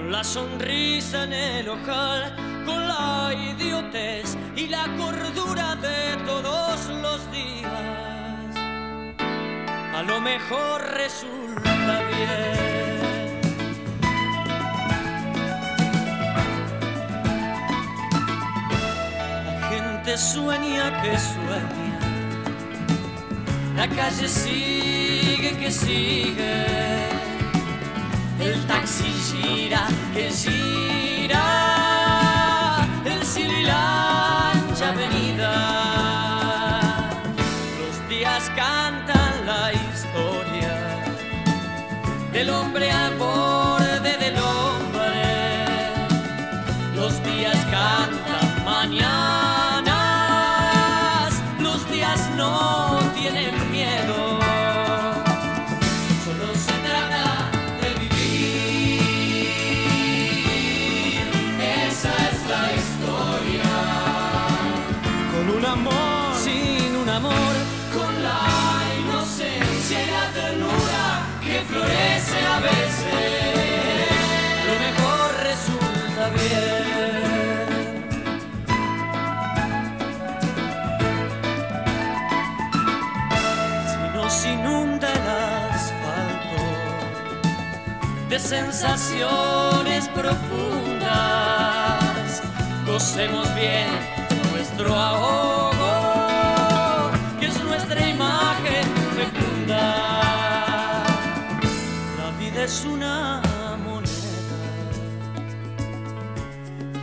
[0.10, 2.36] la sonrisa en el ojal,
[2.66, 8.56] con la idiotez y la cordura de todos los días.
[9.94, 12.99] A lo mejor resulta bien.
[20.10, 22.00] Gente sueña que sueña,
[23.76, 26.66] la calle sigue que sigue.
[28.40, 31.46] El taxi gira, que gira,
[33.06, 35.54] el sililancha venida.
[37.80, 40.76] Los días cantan la historia
[42.32, 43.14] del hombre al
[88.40, 91.10] sensaciones profundas.
[92.86, 93.88] Gocemos bien
[94.52, 95.82] nuestro ahogo,
[97.40, 98.86] que es nuestra imagen
[99.16, 99.84] fecunda.
[102.18, 103.42] La vida es una
[103.84, 104.12] moneda,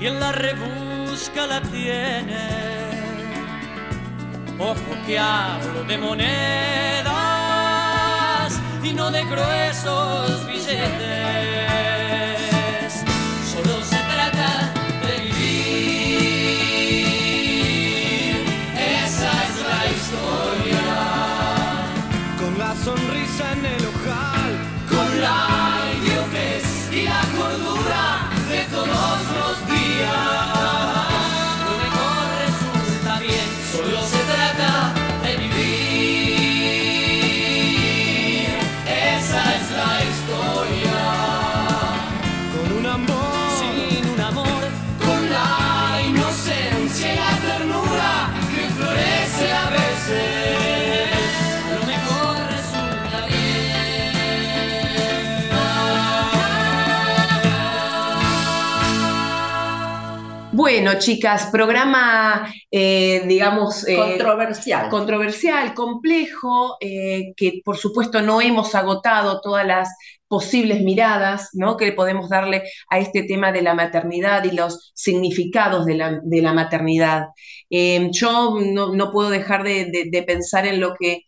[0.01, 2.67] y en la rebusca la tiene.
[4.59, 7.13] Ojo que hablo de monedas
[8.83, 11.26] y no de gruesos Solo
[60.83, 63.89] Bueno, chicas, programa, eh, digamos...
[63.89, 64.91] eh, controversial.
[64.91, 69.89] Controversial, complejo, eh, que por supuesto no hemos agotado todas las
[70.29, 71.79] posibles miradas ¿no?
[71.79, 77.29] que podemos darle a este tema de la maternidad y los significados de la, maternidad.
[77.71, 81.23] yo no, puedo dejar de, pensar en lo que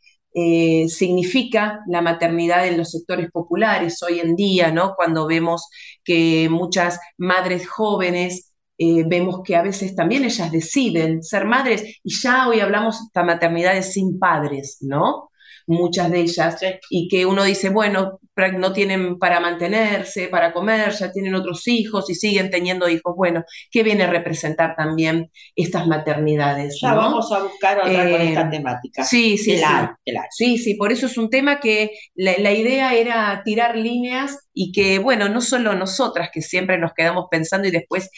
[0.88, 4.94] significa la maternidad en los sectores populares hoy en día, ¿no?
[4.94, 5.68] Cuando vemos
[6.04, 8.47] que muchas madres jóvenes
[8.78, 13.24] eh, vemos que a veces también ellas deciden ser madres y ya hoy hablamos de
[13.24, 15.30] maternidades sin padres, ¿no?
[15.66, 16.58] Muchas de ellas,
[16.88, 18.20] y que uno dice, bueno,
[18.52, 23.14] no tienen para mantenerse, para comer, ya tienen otros hijos y siguen teniendo hijos.
[23.16, 26.78] Bueno, ¿qué viene a representar también estas maternidades?
[26.80, 29.04] Ya vamos a buscar otra con esta eh, temática.
[29.04, 29.64] Sí, sí, sí.
[30.30, 34.98] Sí, sí, por eso es un tema que la, idea era tirar líneas y que,
[34.98, 38.10] bueno, no solo nosotras que siempre nos quedamos pensando y después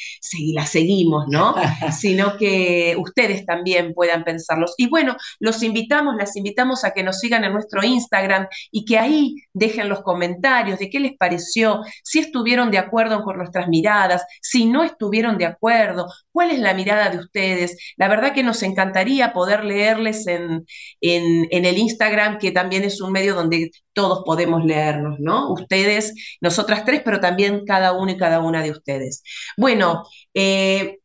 [0.54, 1.54] la seguimos, ¿no?
[1.98, 4.74] Sino que ustedes también puedan pensarlos.
[4.78, 8.98] Y bueno, los invitamos, las invitamos a que nos sigan en nuestro Instagram y que
[8.98, 14.24] ahí dejen los comentarios de qué les pareció, si estuvieron de acuerdo con nuestras miradas,
[14.40, 17.76] si no estuvieron de acuerdo, cuál es la mirada de ustedes.
[17.96, 20.66] La verdad que nos encantaría poder leerles en,
[21.00, 25.52] en, el Instagram, que también es un medio donde todos podemos leernos, ¿no?
[25.52, 29.22] Ustedes, nosotras tres, pero también cada uno y cada una de ustedes.
[29.56, 30.04] Bueno,
[30.34, 30.98] eh,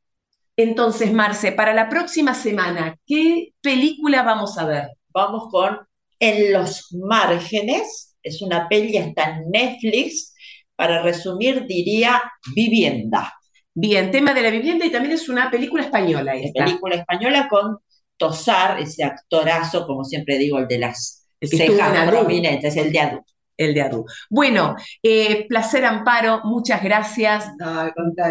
[0.57, 4.89] entonces, Marce, para la próxima semana, ¿qué película vamos a ver?
[5.09, 5.79] Vamos con
[6.19, 10.33] En los márgenes es una peli, está en Netflix.
[10.75, 12.21] Para resumir, diría
[12.53, 13.33] Vivienda.
[13.73, 16.33] Bien, tema de la vivienda y también es una película española.
[16.53, 17.77] Película española con
[18.17, 23.25] Tosar, ese actorazo, como siempre digo, el de las cejas prominentes, el de Adu.
[23.57, 24.05] El de Adu.
[24.29, 27.51] Bueno, eh, placer Amparo, muchas gracias.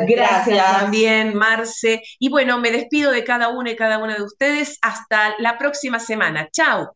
[0.07, 2.03] gracias también, Marce.
[2.18, 4.78] Y bueno, me despido de cada uno y cada una de ustedes.
[4.82, 6.49] Hasta la próxima semana.
[6.53, 6.95] Chao.